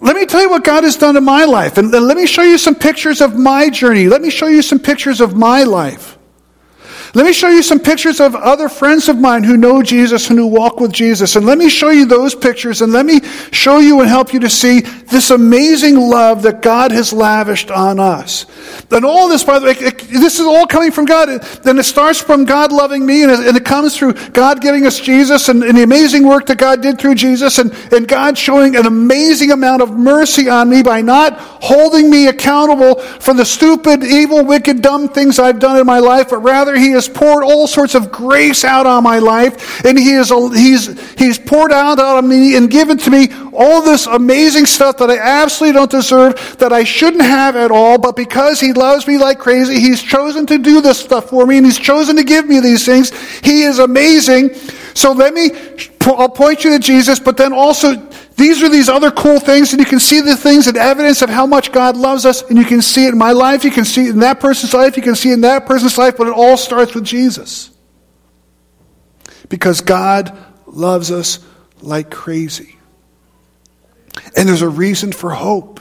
let 0.01 0.15
me 0.15 0.25
tell 0.25 0.41
you 0.41 0.49
what 0.49 0.63
God 0.63 0.83
has 0.83 0.97
done 0.97 1.15
in 1.15 1.23
my 1.23 1.45
life. 1.45 1.77
And 1.77 1.91
let 1.91 2.17
me 2.17 2.25
show 2.25 2.41
you 2.41 2.57
some 2.57 2.75
pictures 2.75 3.21
of 3.21 3.37
my 3.37 3.69
journey. 3.69 4.07
Let 4.07 4.21
me 4.21 4.29
show 4.29 4.47
you 4.47 4.61
some 4.61 4.79
pictures 4.79 5.21
of 5.21 5.35
my 5.35 5.63
life. 5.63 6.17
Let 7.13 7.25
me 7.25 7.33
show 7.33 7.49
you 7.49 7.61
some 7.61 7.79
pictures 7.79 8.21
of 8.21 8.35
other 8.35 8.69
friends 8.69 9.09
of 9.09 9.17
mine 9.17 9.43
who 9.43 9.57
know 9.57 9.83
Jesus 9.83 10.29
and 10.29 10.39
who 10.39 10.47
walk 10.47 10.79
with 10.79 10.93
Jesus. 10.93 11.35
And 11.35 11.45
let 11.45 11.57
me 11.57 11.67
show 11.67 11.89
you 11.89 12.05
those 12.05 12.33
pictures 12.33 12.81
and 12.81 12.93
let 12.93 13.05
me 13.05 13.19
show 13.51 13.79
you 13.79 13.99
and 13.99 14.07
help 14.07 14.33
you 14.33 14.39
to 14.39 14.49
see 14.49 14.79
this 14.79 15.29
amazing 15.29 15.97
love 15.97 16.43
that 16.43 16.61
God 16.61 16.91
has 16.91 17.11
lavished 17.11 17.69
on 17.69 17.99
us. 17.99 18.45
And 18.89 19.03
all 19.03 19.27
this, 19.27 19.43
by 19.43 19.59
the 19.59 19.65
way, 19.65 19.73
this 19.73 20.39
is 20.39 20.45
all 20.45 20.65
coming 20.65 20.91
from 20.91 21.03
God. 21.03 21.41
Then 21.63 21.79
it 21.79 21.83
starts 21.83 22.21
from 22.21 22.45
God 22.45 22.71
loving 22.71 23.05
me 23.05 23.23
and 23.23 23.31
it, 23.31 23.39
and 23.39 23.57
it 23.57 23.65
comes 23.65 23.97
through 23.97 24.13
God 24.29 24.61
giving 24.61 24.85
us 24.85 24.97
Jesus 24.97 25.49
and, 25.49 25.63
and, 25.63 25.77
the 25.77 25.83
amazing 25.83 26.25
work 26.25 26.45
that 26.45 26.57
God 26.57 26.81
did 26.81 26.97
through 26.97 27.15
Jesus 27.15 27.57
and, 27.57 27.73
and 27.91 28.07
God 28.07 28.37
showing 28.37 28.77
an 28.77 28.85
amazing 28.85 29.51
amount 29.51 29.81
of 29.81 29.91
mercy 29.91 30.47
on 30.47 30.69
me 30.69 30.81
by 30.81 31.01
not 31.01 31.37
holding 31.37 32.09
me 32.09 32.27
accountable 32.27 32.95
for 32.95 33.33
the 33.33 33.45
stupid, 33.45 34.03
evil, 34.03 34.45
wicked, 34.45 34.81
dumb 34.81 35.09
things 35.09 35.39
I've 35.39 35.59
done 35.59 35.77
in 35.77 35.85
my 35.85 35.99
life, 35.99 36.29
but 36.29 36.39
rather 36.39 36.77
He 36.77 36.93
has 37.01 37.09
poured 37.09 37.43
all 37.43 37.67
sorts 37.67 37.95
of 37.95 38.11
grace 38.11 38.63
out 38.63 38.85
on 38.85 39.03
my 39.03 39.19
life, 39.19 39.83
and 39.85 39.97
He 39.97 40.13
is 40.13 40.29
He's 40.29 41.13
He's 41.17 41.39
poured 41.39 41.71
out 41.71 41.99
on 41.99 42.27
me 42.27 42.55
and 42.55 42.69
given 42.69 42.97
to 42.99 43.09
me 43.09 43.29
all 43.53 43.81
this 43.81 44.07
amazing 44.07 44.65
stuff 44.65 44.97
that 44.97 45.09
I 45.09 45.17
absolutely 45.17 45.79
don't 45.79 45.91
deserve, 45.91 46.57
that 46.59 46.71
I 46.71 46.83
shouldn't 46.83 47.23
have 47.23 47.55
at 47.55 47.71
all, 47.71 47.97
but 47.97 48.15
because 48.15 48.59
He 48.59 48.73
loves 48.73 49.07
me 49.07 49.17
like 49.17 49.39
crazy, 49.39 49.79
He's 49.79 50.01
chosen 50.01 50.45
to 50.47 50.57
do 50.57 50.81
this 50.81 50.99
stuff 50.99 51.29
for 51.29 51.45
me, 51.45 51.57
and 51.57 51.65
He's 51.65 51.79
chosen 51.79 52.15
to 52.17 52.23
give 52.23 52.47
me 52.47 52.59
these 52.59 52.85
things. 52.85 53.11
He 53.39 53.63
is 53.63 53.79
amazing. 53.79 54.53
So 54.93 55.13
let 55.13 55.33
me, 55.33 55.51
I'll 56.05 56.29
point 56.29 56.63
you 56.63 56.71
to 56.71 56.79
Jesus, 56.79 57.19
but 57.19 57.37
then 57.37 57.53
also 57.53 57.95
these 58.37 58.63
are 58.63 58.69
these 58.69 58.89
other 58.89 59.11
cool 59.11 59.39
things, 59.39 59.73
and 59.73 59.79
you 59.79 59.85
can 59.85 59.99
see 59.99 60.21
the 60.21 60.35
things 60.35 60.67
and 60.67 60.77
evidence 60.77 61.21
of 61.21 61.29
how 61.29 61.45
much 61.45 61.71
God 61.71 61.97
loves 61.97 62.25
us, 62.25 62.41
and 62.43 62.57
you 62.57 62.65
can 62.65 62.81
see 62.81 63.05
it 63.05 63.13
in 63.13 63.17
my 63.17 63.33
life, 63.33 63.63
you 63.63 63.71
can 63.71 63.85
see 63.85 64.07
it 64.07 64.11
in 64.11 64.19
that 64.19 64.39
person's 64.39 64.73
life, 64.73 64.95
you 64.97 65.03
can 65.03 65.15
see 65.15 65.29
it 65.29 65.33
in 65.33 65.41
that 65.41 65.65
person's 65.65 65.97
life, 65.97 66.17
but 66.17 66.27
it 66.27 66.33
all 66.33 66.57
starts 66.57 66.95
with 66.95 67.03
Jesus. 67.03 67.69
Because 69.49 69.81
God 69.81 70.37
loves 70.65 71.11
us 71.11 71.39
like 71.81 72.09
crazy. 72.09 72.77
And 74.35 74.47
there's 74.47 74.61
a 74.61 74.69
reason 74.69 75.11
for 75.11 75.31
hope. 75.31 75.79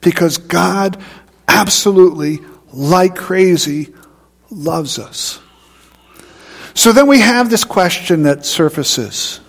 Because 0.00 0.38
God 0.38 1.02
absolutely, 1.48 2.40
like 2.72 3.16
crazy, 3.16 3.92
loves 4.50 4.98
us. 4.98 5.40
So 6.74 6.92
then 6.92 7.08
we 7.08 7.20
have 7.20 7.50
this 7.50 7.64
question 7.64 8.22
that 8.22 8.46
surfaces 8.46 9.40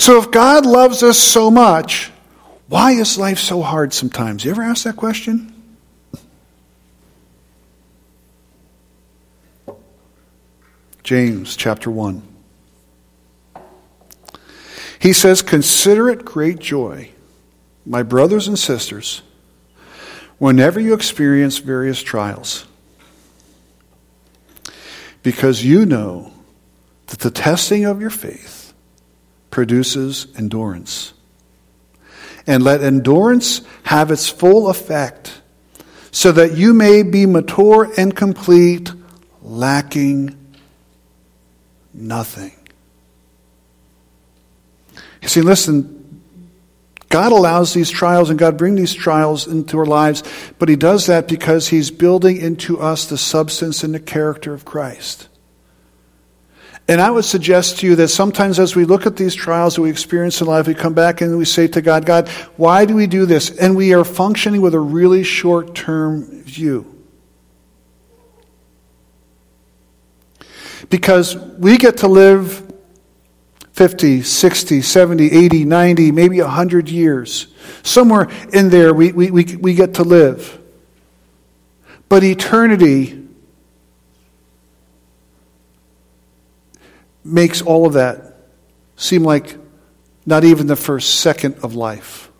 so 0.00 0.16
if 0.16 0.30
God 0.30 0.64
loves 0.64 1.02
us 1.02 1.18
so 1.18 1.50
much, 1.50 2.10
why 2.68 2.92
is 2.92 3.18
life 3.18 3.38
so 3.38 3.60
hard 3.60 3.92
sometimes? 3.92 4.46
You 4.46 4.50
ever 4.52 4.62
ask 4.62 4.84
that 4.84 4.96
question? 4.96 5.52
James 11.02 11.54
chapter 11.54 11.90
1. 11.90 12.22
He 14.98 15.12
says, 15.12 15.42
Consider 15.42 16.08
it 16.08 16.24
great 16.24 16.60
joy, 16.60 17.10
my 17.84 18.02
brothers 18.02 18.48
and 18.48 18.58
sisters, 18.58 19.20
whenever 20.38 20.80
you 20.80 20.94
experience 20.94 21.58
various 21.58 22.02
trials, 22.02 22.66
because 25.22 25.62
you 25.62 25.84
know 25.84 26.32
that 27.08 27.18
the 27.18 27.30
testing 27.30 27.84
of 27.84 28.00
your 28.00 28.08
faith 28.08 28.59
produces 29.50 30.26
endurance. 30.36 31.12
And 32.46 32.62
let 32.62 32.82
endurance 32.82 33.60
have 33.84 34.10
its 34.10 34.28
full 34.28 34.68
effect, 34.68 35.40
so 36.10 36.32
that 36.32 36.56
you 36.56 36.74
may 36.74 37.02
be 37.02 37.26
mature 37.26 37.92
and 37.96 38.14
complete, 38.14 38.92
lacking 39.42 40.36
nothing. 41.92 42.52
You 45.22 45.28
see, 45.28 45.42
listen, 45.42 46.22
God 47.10 47.32
allows 47.32 47.74
these 47.74 47.90
trials 47.90 48.30
and 48.30 48.38
God 48.38 48.56
brings 48.56 48.78
these 48.78 48.94
trials 48.94 49.46
into 49.46 49.78
our 49.78 49.86
lives, 49.86 50.22
but 50.58 50.68
He 50.68 50.76
does 50.76 51.06
that 51.06 51.28
because 51.28 51.68
He's 51.68 51.90
building 51.90 52.38
into 52.38 52.80
us 52.80 53.06
the 53.06 53.18
substance 53.18 53.82
and 53.82 53.92
the 53.92 54.00
character 54.00 54.54
of 54.54 54.64
Christ. 54.64 55.28
And 56.90 57.00
I 57.00 57.08
would 57.08 57.24
suggest 57.24 57.78
to 57.78 57.86
you 57.86 57.94
that 57.94 58.08
sometimes 58.08 58.58
as 58.58 58.74
we 58.74 58.84
look 58.84 59.06
at 59.06 59.14
these 59.14 59.32
trials 59.32 59.76
that 59.76 59.82
we 59.82 59.90
experience 59.90 60.40
in 60.40 60.48
life, 60.48 60.66
we 60.66 60.74
come 60.74 60.92
back 60.92 61.20
and 61.20 61.38
we 61.38 61.44
say 61.44 61.68
to 61.68 61.80
God, 61.80 62.04
God, 62.04 62.28
why 62.56 62.84
do 62.84 62.96
we 62.96 63.06
do 63.06 63.26
this? 63.26 63.56
And 63.56 63.76
we 63.76 63.94
are 63.94 64.04
functioning 64.04 64.60
with 64.60 64.74
a 64.74 64.80
really 64.80 65.22
short 65.22 65.76
term 65.76 66.42
view. 66.42 66.92
Because 70.88 71.36
we 71.36 71.78
get 71.78 71.98
to 71.98 72.08
live 72.08 72.72
50, 73.70 74.22
60, 74.22 74.82
70, 74.82 75.30
80, 75.30 75.64
90, 75.64 76.10
maybe 76.10 76.40
100 76.40 76.88
years. 76.88 77.46
Somewhere 77.84 78.28
in 78.52 78.68
there 78.68 78.92
we, 78.92 79.12
we, 79.12 79.30
we, 79.30 79.44
we 79.54 79.74
get 79.74 79.94
to 79.94 80.02
live. 80.02 80.60
But 82.08 82.24
eternity 82.24 83.19
makes 87.30 87.62
all 87.62 87.86
of 87.86 87.94
that 87.94 88.36
seem 88.96 89.22
like 89.22 89.56
not 90.26 90.44
even 90.44 90.66
the 90.66 90.76
first 90.76 91.20
second 91.20 91.56
of 91.62 91.74
life. 91.74 92.30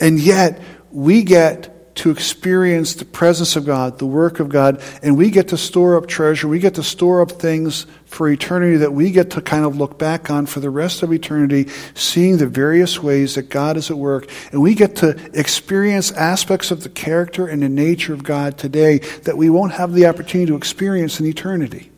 And 0.00 0.20
yet, 0.20 0.60
we 0.92 1.24
get 1.24 1.74
to 1.98 2.10
experience 2.10 2.94
the 2.94 3.04
presence 3.04 3.56
of 3.56 3.66
God, 3.66 3.98
the 3.98 4.06
work 4.06 4.38
of 4.38 4.48
God, 4.48 4.80
and 5.02 5.18
we 5.18 5.30
get 5.30 5.48
to 5.48 5.56
store 5.56 5.96
up 5.96 6.06
treasure. 6.06 6.46
We 6.46 6.60
get 6.60 6.76
to 6.76 6.82
store 6.84 7.20
up 7.20 7.32
things 7.32 7.86
for 8.04 8.28
eternity 8.28 8.76
that 8.76 8.92
we 8.92 9.10
get 9.10 9.30
to 9.30 9.40
kind 9.42 9.64
of 9.64 9.76
look 9.76 9.98
back 9.98 10.30
on 10.30 10.46
for 10.46 10.60
the 10.60 10.70
rest 10.70 11.02
of 11.02 11.12
eternity, 11.12 11.68
seeing 11.94 12.36
the 12.36 12.46
various 12.46 13.02
ways 13.02 13.34
that 13.34 13.50
God 13.50 13.76
is 13.76 13.90
at 13.90 13.98
work. 13.98 14.30
And 14.52 14.62
we 14.62 14.76
get 14.76 14.94
to 14.96 15.18
experience 15.34 16.12
aspects 16.12 16.70
of 16.70 16.84
the 16.84 16.88
character 16.88 17.48
and 17.48 17.62
the 17.62 17.68
nature 17.68 18.14
of 18.14 18.22
God 18.22 18.56
today 18.56 18.98
that 19.24 19.36
we 19.36 19.50
won't 19.50 19.72
have 19.72 19.92
the 19.92 20.06
opportunity 20.06 20.46
to 20.52 20.56
experience 20.56 21.18
in 21.18 21.26
eternity. 21.26 21.90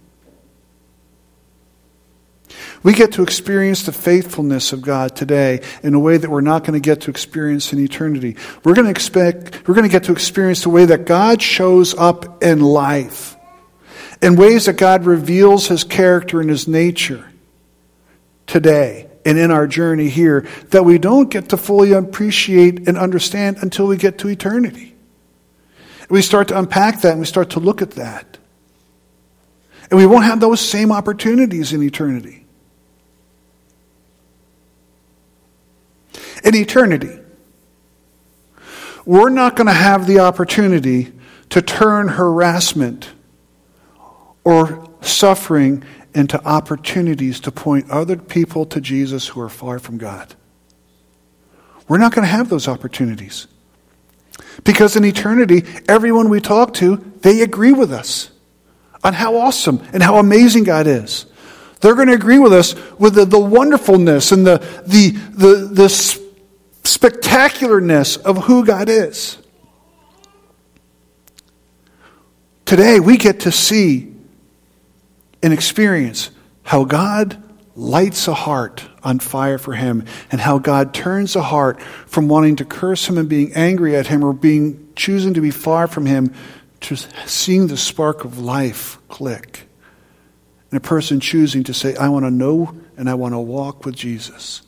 We 2.83 2.93
get 2.93 3.13
to 3.13 3.23
experience 3.23 3.85
the 3.85 3.93
faithfulness 3.93 4.73
of 4.73 4.83
God 4.83 5.15
today 5.15 5.63
in 5.83 5.95
a 5.95 5.99
way 5.99 6.17
that 6.17 6.31
we're 6.31 6.41
not 6.41 6.65
going 6.65 6.81
to 6.81 6.85
get 6.85 7.03
to 7.03 7.11
experience 7.11 7.73
in 7.73 7.79
eternity. 7.79 8.37
We're 8.65 8.75
going 8.75 8.87
to 8.87 8.91
expect, 8.91 9.69
we're 9.69 9.75
going 9.75 9.89
to 9.89 9.93
get 9.93 10.05
to 10.05 10.13
experience 10.13 10.63
the 10.63 10.71
way 10.71 10.85
that 10.87 11.05
God 11.05 11.43
shows 11.43 11.95
up 11.95 12.43
in 12.43 12.61
life, 12.61 13.37
in 14.23 14.37
ways 14.37 14.67
that 14.67 14.75
God 14.75 15.05
reveals 15.05 15.69
his 15.69 15.85
character 15.85 16.41
and 16.41 16.49
his 16.49 16.67
nature 16.67 17.31
today 18.47 19.09
and 19.25 19.39
in 19.39 19.51
our 19.51 19.67
journey 19.67 20.09
here 20.09 20.47
that 20.71 20.85
we 20.85 20.99
don't 20.99 21.31
get 21.31 21.51
to 21.51 21.57
fully 21.57 21.93
appreciate 21.93 22.89
and 22.89 22.97
understand 22.97 23.59
until 23.61 23.87
we 23.87 23.97
get 23.97 24.19
to 24.19 24.29
eternity. 24.29 24.95
We 26.09 26.23
start 26.23 26.49
to 26.49 26.59
unpack 26.59 27.03
that 27.03 27.13
and 27.13 27.21
we 27.21 27.27
start 27.27 27.51
to 27.51 27.61
look 27.61 27.83
at 27.83 27.93
that. 27.93 28.39
And 29.91 29.99
we 29.99 30.07
won't 30.07 30.25
have 30.25 30.41
those 30.41 30.61
same 30.61 30.93
opportunities 30.93 31.73
in 31.73 31.83
eternity. 31.83 32.40
In 36.45 36.55
eternity. 36.55 37.19
We're 39.05 39.31
not 39.31 39.57
going 39.57 39.67
to 39.67 39.73
have 39.73 40.07
the 40.07 40.21
opportunity 40.21 41.13
to 41.51 41.63
turn 41.63 42.09
harassment 42.09 43.11
or 44.45 44.89
suffering 45.01 45.85
into 46.15 46.43
opportunities 46.45 47.41
to 47.41 47.53
point 47.53 47.91
other 47.91 48.17
people 48.17 48.67
to 48.67 48.81
Jesus 48.81 49.29
who 49.29 49.41
are 49.41 49.49
far 49.49 49.79
from 49.79 49.99
God. 49.99 50.35
We're 51.89 51.99
not 51.99 52.15
going 52.15 52.25
to 52.25 52.31
have 52.31 52.49
those 52.49 52.69
opportunities. 52.69 53.47
Because 54.65 54.97
in 54.97 55.05
eternity, 55.05 55.65
everyone 55.89 56.29
we 56.29 56.41
talk 56.41 56.75
to, 56.75 56.97
they 57.23 57.43
agree 57.43 57.73
with 57.73 57.93
us 57.93 58.31
on 59.03 59.15
how 59.15 59.37
awesome 59.37 59.83
and 59.93 60.03
how 60.03 60.19
amazing 60.19 60.65
God 60.65 60.87
is. 60.87 61.27
They're 61.81 61.95
going 61.95 62.09
to 62.09 62.15
agree 62.15 62.39
with 62.39 62.53
us 62.53 62.75
with 62.99 63.15
the, 63.15 63.25
the 63.25 63.41
wonderfulness 63.41 64.33
and 64.33 64.47
the, 64.47 64.59
the, 64.87 65.11
the, 65.11 65.69
the 65.73 65.89
spectacularness 66.83 68.21
of 68.23 68.45
who 68.45 68.65
God 68.65 68.89
is. 68.89 69.39
Today, 72.65 73.01
we 73.01 73.17
get 73.17 73.41
to 73.41 73.53
see 73.53 74.15
and 75.43 75.53
experience 75.53 76.31
how 76.63 76.85
God 76.85 77.43
lights 77.75 78.29
a 78.29 78.35
heart 78.35 78.85
on 79.03 79.19
fire 79.19 79.59
for 79.59 79.73
Him 79.73 80.05
and 80.31 80.41
how 80.41 80.59
God 80.59 80.93
turns 80.93 81.35
a 81.35 81.43
heart 81.43 81.81
from 81.81 82.29
wanting 82.29 82.57
to 82.57 82.65
curse 82.65 83.09
Him 83.09 83.19
and 83.19 83.29
being 83.29 83.53
angry 83.55 83.97
at 83.97 84.07
Him 84.07 84.25
or 84.25 84.33
being 84.33 84.89
choosing 84.95 85.35
to 85.35 85.41
be 85.41 85.51
far 85.51 85.87
from 85.87 86.07
Him 86.07 86.33
to 86.83 86.97
seeing 87.27 87.67
the 87.67 87.77
spark 87.77 88.25
of 88.25 88.39
life 88.39 88.99
click. 89.09 89.67
And 90.71 90.79
a 90.79 90.81
person 90.81 91.21
choosing 91.21 91.65
to 91.65 91.75
say, 91.75 91.97
I 91.97 92.09
want 92.09 92.25
to 92.25 92.31
know 92.31 92.75
and 92.97 93.11
I 93.11 93.15
want 93.15 93.35
to 93.35 93.39
walk 93.39 93.85
with 93.85 93.97
Jesus. 93.97 94.63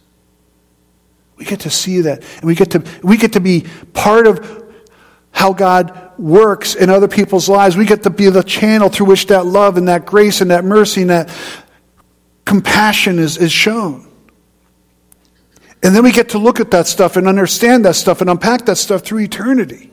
We 1.37 1.45
get 1.45 1.61
to 1.61 1.71
see 1.71 2.03
that. 2.03 2.23
And 2.37 2.45
we 2.45 2.55
get 2.55 2.71
to, 2.73 2.85
we 3.03 3.16
get 3.16 3.33
to 3.35 3.40
be 3.40 3.66
part 3.92 4.27
of 4.27 4.62
how 5.33 5.53
God 5.53 6.12
works 6.18 6.75
in 6.75 6.90
other 6.90 7.09
people's 7.09 7.49
lives. 7.49 7.77
We 7.77 7.87
get 7.87 8.03
to 8.05 8.11
be 8.11 8.29
the 8.29 8.42
channel 8.42 8.88
through 8.88 9.07
which 9.07 9.27
that 9.27 9.47
love 9.47 9.77
and 9.77 9.88
that 9.88 10.07
grace 10.07 10.40
and 10.40 10.51
that 10.51 10.64
mercy 10.64 11.03
and 11.03 11.11
that 11.11 11.35
compassion 12.45 13.18
is, 13.18 13.38
is 13.38 13.51
shown. 13.51 14.09
And 15.83 15.97
then 15.97 16.05
we 16.05 16.12
get 16.12 16.29
to 16.31 16.38
look 16.38 16.61
at 16.61 16.71
that 16.71 16.87
stuff 16.87 17.16
and 17.16 17.27
understand 17.27 17.85
that 17.87 17.97
stuff 17.97 18.21
and 18.21 18.31
unpack 18.31 18.66
that 18.66 18.77
stuff 18.77 19.03
through 19.03 19.21
eternity. 19.21 19.90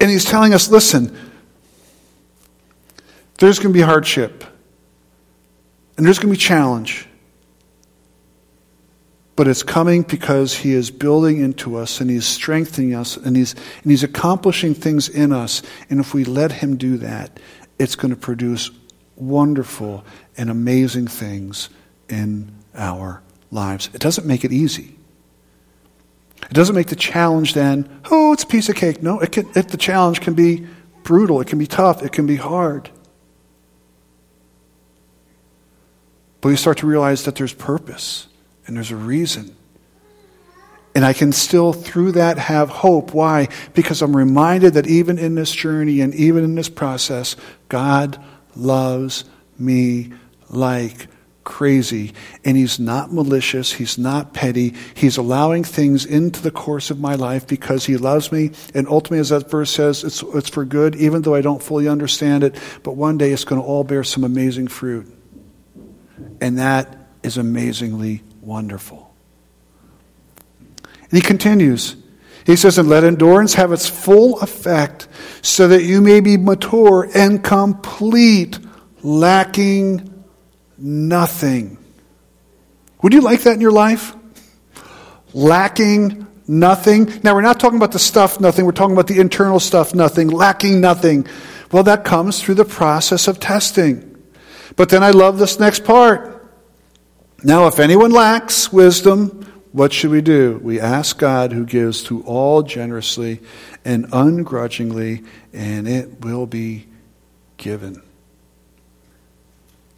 And 0.00 0.10
he's 0.10 0.24
telling 0.24 0.54
us 0.54 0.68
listen, 0.68 1.16
there's 3.38 3.58
going 3.58 3.72
to 3.72 3.78
be 3.78 3.82
hardship, 3.82 4.44
and 5.96 6.06
there's 6.06 6.18
going 6.18 6.32
to 6.32 6.38
be 6.38 6.42
challenge. 6.42 7.05
But 9.36 9.46
it's 9.48 9.62
coming 9.62 10.02
because 10.02 10.54
he 10.54 10.72
is 10.72 10.90
building 10.90 11.40
into 11.40 11.76
us 11.76 12.00
and 12.00 12.08
he's 12.08 12.24
strengthening 12.24 12.94
us 12.94 13.18
and 13.18 13.36
he's, 13.36 13.52
and 13.82 13.90
he's 13.92 14.02
accomplishing 14.02 14.74
things 14.74 15.10
in 15.10 15.30
us. 15.30 15.62
And 15.90 16.00
if 16.00 16.14
we 16.14 16.24
let 16.24 16.50
him 16.50 16.76
do 16.78 16.96
that, 16.98 17.38
it's 17.78 17.94
going 17.94 18.10
to 18.10 18.16
produce 18.16 18.70
wonderful 19.14 20.04
and 20.38 20.48
amazing 20.48 21.08
things 21.08 21.68
in 22.08 22.50
our 22.74 23.22
lives. 23.50 23.90
It 23.92 24.00
doesn't 24.00 24.26
make 24.26 24.42
it 24.44 24.52
easy. 24.52 24.96
It 26.42 26.54
doesn't 26.54 26.74
make 26.74 26.88
the 26.88 26.96
challenge 26.96 27.52
then, 27.52 28.00
oh, 28.10 28.32
it's 28.32 28.44
a 28.44 28.46
piece 28.46 28.68
of 28.70 28.76
cake. 28.76 29.02
No, 29.02 29.20
it 29.20 29.32
can, 29.32 29.48
it, 29.54 29.68
the 29.68 29.76
challenge 29.76 30.20
can 30.20 30.34
be 30.34 30.66
brutal, 31.02 31.40
it 31.40 31.46
can 31.46 31.58
be 31.58 31.66
tough, 31.66 32.02
it 32.02 32.12
can 32.12 32.26
be 32.26 32.36
hard. 32.36 32.90
But 36.40 36.50
you 36.50 36.56
start 36.56 36.78
to 36.78 36.86
realize 36.86 37.24
that 37.24 37.34
there's 37.34 37.52
purpose 37.52 38.28
and 38.66 38.76
there's 38.76 38.90
a 38.90 38.96
reason. 38.96 39.54
And 40.94 41.04
I 41.04 41.12
can 41.12 41.32
still, 41.32 41.74
through 41.74 42.12
that, 42.12 42.38
have 42.38 42.70
hope. 42.70 43.12
Why? 43.12 43.48
Because 43.74 44.00
I'm 44.00 44.16
reminded 44.16 44.74
that 44.74 44.86
even 44.86 45.18
in 45.18 45.34
this 45.34 45.52
journey 45.52 46.00
and 46.00 46.14
even 46.14 46.42
in 46.42 46.54
this 46.54 46.70
process, 46.70 47.36
God 47.68 48.18
loves 48.54 49.24
me 49.58 50.12
like 50.48 51.08
crazy. 51.44 52.14
And 52.46 52.56
he's 52.56 52.80
not 52.80 53.12
malicious. 53.12 53.72
He's 53.72 53.98
not 53.98 54.32
petty. 54.32 54.74
He's 54.94 55.18
allowing 55.18 55.64
things 55.64 56.06
into 56.06 56.40
the 56.40 56.50
course 56.50 56.90
of 56.90 56.98
my 56.98 57.14
life 57.14 57.46
because 57.46 57.84
he 57.84 57.98
loves 57.98 58.32
me. 58.32 58.52
And 58.74 58.88
ultimately, 58.88 59.18
as 59.18 59.28
that 59.28 59.50
verse 59.50 59.70
says, 59.70 60.02
it's, 60.02 60.22
it's 60.22 60.48
for 60.48 60.64
good, 60.64 60.96
even 60.96 61.20
though 61.20 61.34
I 61.34 61.42
don't 61.42 61.62
fully 61.62 61.88
understand 61.88 62.42
it. 62.42 62.56
But 62.82 62.92
one 62.92 63.18
day 63.18 63.32
it's 63.32 63.44
going 63.44 63.60
to 63.60 63.66
all 63.66 63.84
bear 63.84 64.02
some 64.02 64.24
amazing 64.24 64.68
fruit. 64.68 65.06
And 66.40 66.58
that 66.58 66.96
is 67.22 67.36
amazingly 67.36 68.22
wonderful. 68.46 69.12
And 70.84 71.12
he 71.12 71.20
continues. 71.20 71.96
He 72.46 72.56
says, 72.56 72.78
And 72.78 72.88
let 72.88 73.04
endurance 73.04 73.54
have 73.54 73.72
its 73.72 73.88
full 73.88 74.40
effect, 74.40 75.08
so 75.42 75.68
that 75.68 75.82
you 75.82 76.00
may 76.00 76.20
be 76.20 76.36
mature 76.36 77.10
and 77.14 77.42
complete, 77.42 78.58
lacking 79.02 80.24
nothing. 80.78 81.76
Would 83.02 83.12
you 83.12 83.20
like 83.20 83.42
that 83.42 83.54
in 83.54 83.60
your 83.60 83.72
life? 83.72 84.14
Lacking 85.34 86.26
nothing. 86.46 87.20
Now, 87.22 87.34
we're 87.34 87.42
not 87.42 87.58
talking 87.58 87.76
about 87.76 87.92
the 87.92 87.98
stuff 87.98 88.40
nothing, 88.40 88.64
we're 88.64 88.72
talking 88.72 88.94
about 88.94 89.08
the 89.08 89.20
internal 89.20 89.60
stuff 89.60 89.94
nothing, 89.94 90.28
lacking 90.28 90.80
nothing. 90.80 91.26
Well, 91.72 91.82
that 91.82 92.04
comes 92.04 92.40
through 92.40 92.54
the 92.54 92.64
process 92.64 93.26
of 93.26 93.40
testing. 93.40 94.24
But 94.76 94.88
then 94.88 95.02
I 95.02 95.10
love 95.10 95.38
this 95.38 95.58
next 95.58 95.84
part. 95.84 96.35
Now, 97.46 97.68
if 97.68 97.78
anyone 97.78 98.10
lacks 98.10 98.72
wisdom, 98.72 99.28
what 99.70 99.92
should 99.92 100.10
we 100.10 100.20
do? 100.20 100.58
We 100.64 100.80
ask 100.80 101.16
God 101.16 101.52
who 101.52 101.64
gives 101.64 102.02
to 102.06 102.24
all 102.24 102.64
generously 102.64 103.40
and 103.84 104.06
ungrudgingly, 104.12 105.22
and 105.52 105.86
it 105.86 106.22
will 106.22 106.46
be 106.46 106.88
given. 107.56 108.02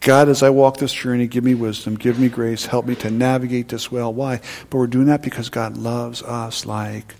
God, 0.01 0.29
as 0.29 0.43
I 0.43 0.51
walk 0.51 0.77
this 0.77 0.93
journey, 0.93 1.25
give 1.25 1.43
me 1.43 1.55
wisdom, 1.55 1.95
give 1.95 2.19
me 2.19 2.29
grace, 2.29 2.67
help 2.67 2.85
me 2.85 2.93
to 2.97 3.09
navigate 3.09 3.69
this 3.69 3.91
well. 3.91 4.13
Why? 4.13 4.41
But 4.69 4.77
we're 4.77 4.85
doing 4.85 5.07
that 5.07 5.23
because 5.23 5.49
God 5.49 5.75
loves 5.75 6.21
us 6.21 6.67
like 6.67 7.15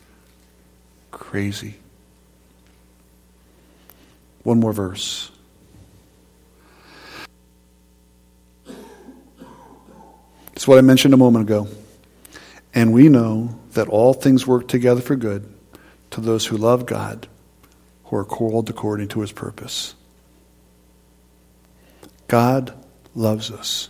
crazy. 1.09 1.77
One 4.43 4.59
more 4.59 4.73
verse. 4.73 5.31
It's 10.59 10.67
what 10.67 10.77
I 10.77 10.81
mentioned 10.81 11.13
a 11.13 11.17
moment 11.17 11.43
ago. 11.43 11.69
And 12.73 12.91
we 12.91 13.07
know 13.07 13.57
that 13.75 13.87
all 13.87 14.13
things 14.13 14.45
work 14.45 14.67
together 14.67 14.99
for 14.99 15.15
good 15.15 15.49
to 16.11 16.19
those 16.19 16.47
who 16.47 16.57
love 16.57 16.85
God, 16.85 17.29
who 18.03 18.17
are 18.17 18.25
called 18.25 18.69
according 18.69 19.07
to 19.07 19.21
his 19.21 19.31
purpose. 19.31 19.95
God 22.27 22.73
loves 23.15 23.51
us. 23.51 23.87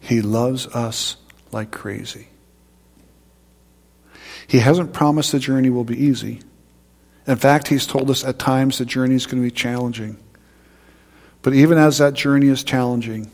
He 0.00 0.22
loves 0.22 0.66
us 0.66 1.18
like 1.52 1.70
crazy. 1.70 2.26
He 4.48 4.58
hasn't 4.58 4.92
promised 4.92 5.30
the 5.30 5.38
journey 5.38 5.70
will 5.70 5.84
be 5.84 6.04
easy. 6.04 6.40
In 7.28 7.36
fact, 7.36 7.68
He's 7.68 7.86
told 7.86 8.10
us 8.10 8.24
at 8.24 8.40
times 8.40 8.78
the 8.78 8.84
journey 8.84 9.14
is 9.14 9.26
going 9.26 9.40
to 9.40 9.48
be 9.48 9.54
challenging. 9.54 10.18
But 11.42 11.54
even 11.54 11.78
as 11.78 11.98
that 11.98 12.14
journey 12.14 12.48
is 12.48 12.64
challenging, 12.64 13.32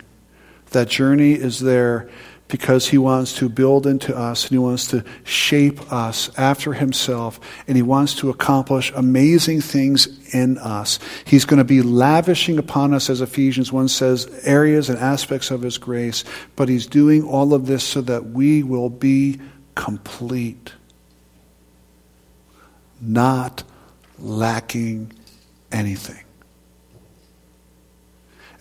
that 0.74 0.88
journey 0.88 1.32
is 1.32 1.58
there 1.60 2.08
because 2.48 2.88
he 2.88 2.98
wants 2.98 3.32
to 3.32 3.48
build 3.48 3.86
into 3.86 4.14
us 4.14 4.44
and 4.44 4.50
he 4.50 4.58
wants 4.58 4.88
to 4.88 5.02
shape 5.24 5.92
us 5.92 6.30
after 6.38 6.74
himself 6.74 7.40
and 7.66 7.76
he 7.76 7.82
wants 7.82 8.14
to 8.16 8.28
accomplish 8.28 8.92
amazing 8.94 9.60
things 9.60 10.34
in 10.34 10.58
us. 10.58 10.98
He's 11.24 11.46
going 11.46 11.58
to 11.58 11.64
be 11.64 11.80
lavishing 11.82 12.58
upon 12.58 12.92
us, 12.92 13.08
as 13.08 13.20
Ephesians 13.20 13.72
1 13.72 13.88
says, 13.88 14.28
areas 14.44 14.90
and 14.90 14.98
aspects 14.98 15.50
of 15.50 15.62
his 15.62 15.78
grace, 15.78 16.22
but 16.54 16.68
he's 16.68 16.86
doing 16.86 17.24
all 17.24 17.54
of 17.54 17.66
this 17.66 17.82
so 17.82 18.02
that 18.02 18.26
we 18.26 18.62
will 18.62 18.90
be 18.90 19.40
complete, 19.74 20.74
not 23.00 23.64
lacking 24.18 25.12
anything. 25.72 26.23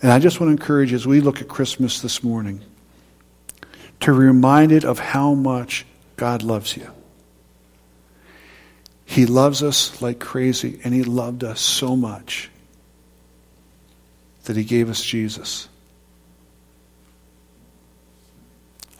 And 0.04 0.12
I 0.12 0.18
just 0.18 0.38
want 0.38 0.48
to 0.48 0.52
encourage 0.52 0.92
as 0.92 1.06
we 1.06 1.22
look 1.22 1.40
at 1.40 1.48
Christmas 1.48 2.02
this 2.02 2.22
morning 2.22 2.60
to 4.00 4.10
be 4.12 4.18
reminded 4.18 4.84
of 4.84 4.98
how 4.98 5.32
much 5.32 5.86
God 6.16 6.42
loves 6.42 6.76
you. 6.76 6.90
He 9.06 9.24
loves 9.24 9.62
us 9.62 10.02
like 10.02 10.18
crazy, 10.18 10.78
and 10.84 10.92
He 10.92 11.04
loved 11.04 11.42
us 11.42 11.58
so 11.58 11.96
much 11.96 12.50
that 14.44 14.58
He 14.58 14.64
gave 14.64 14.90
us 14.90 15.02
Jesus. 15.02 15.70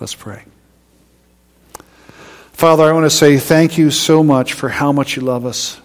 Let's 0.01 0.15
pray. 0.15 0.43
Father, 2.53 2.83
I 2.83 2.93
want 2.93 3.05
to 3.05 3.11
say 3.11 3.37
thank 3.37 3.77
you 3.77 3.91
so 3.91 4.23
much 4.23 4.55
for 4.55 4.71
how 4.71 4.91
much 4.91 5.17
you 5.17 5.23
love 5.23 5.45
us. 5.45 5.83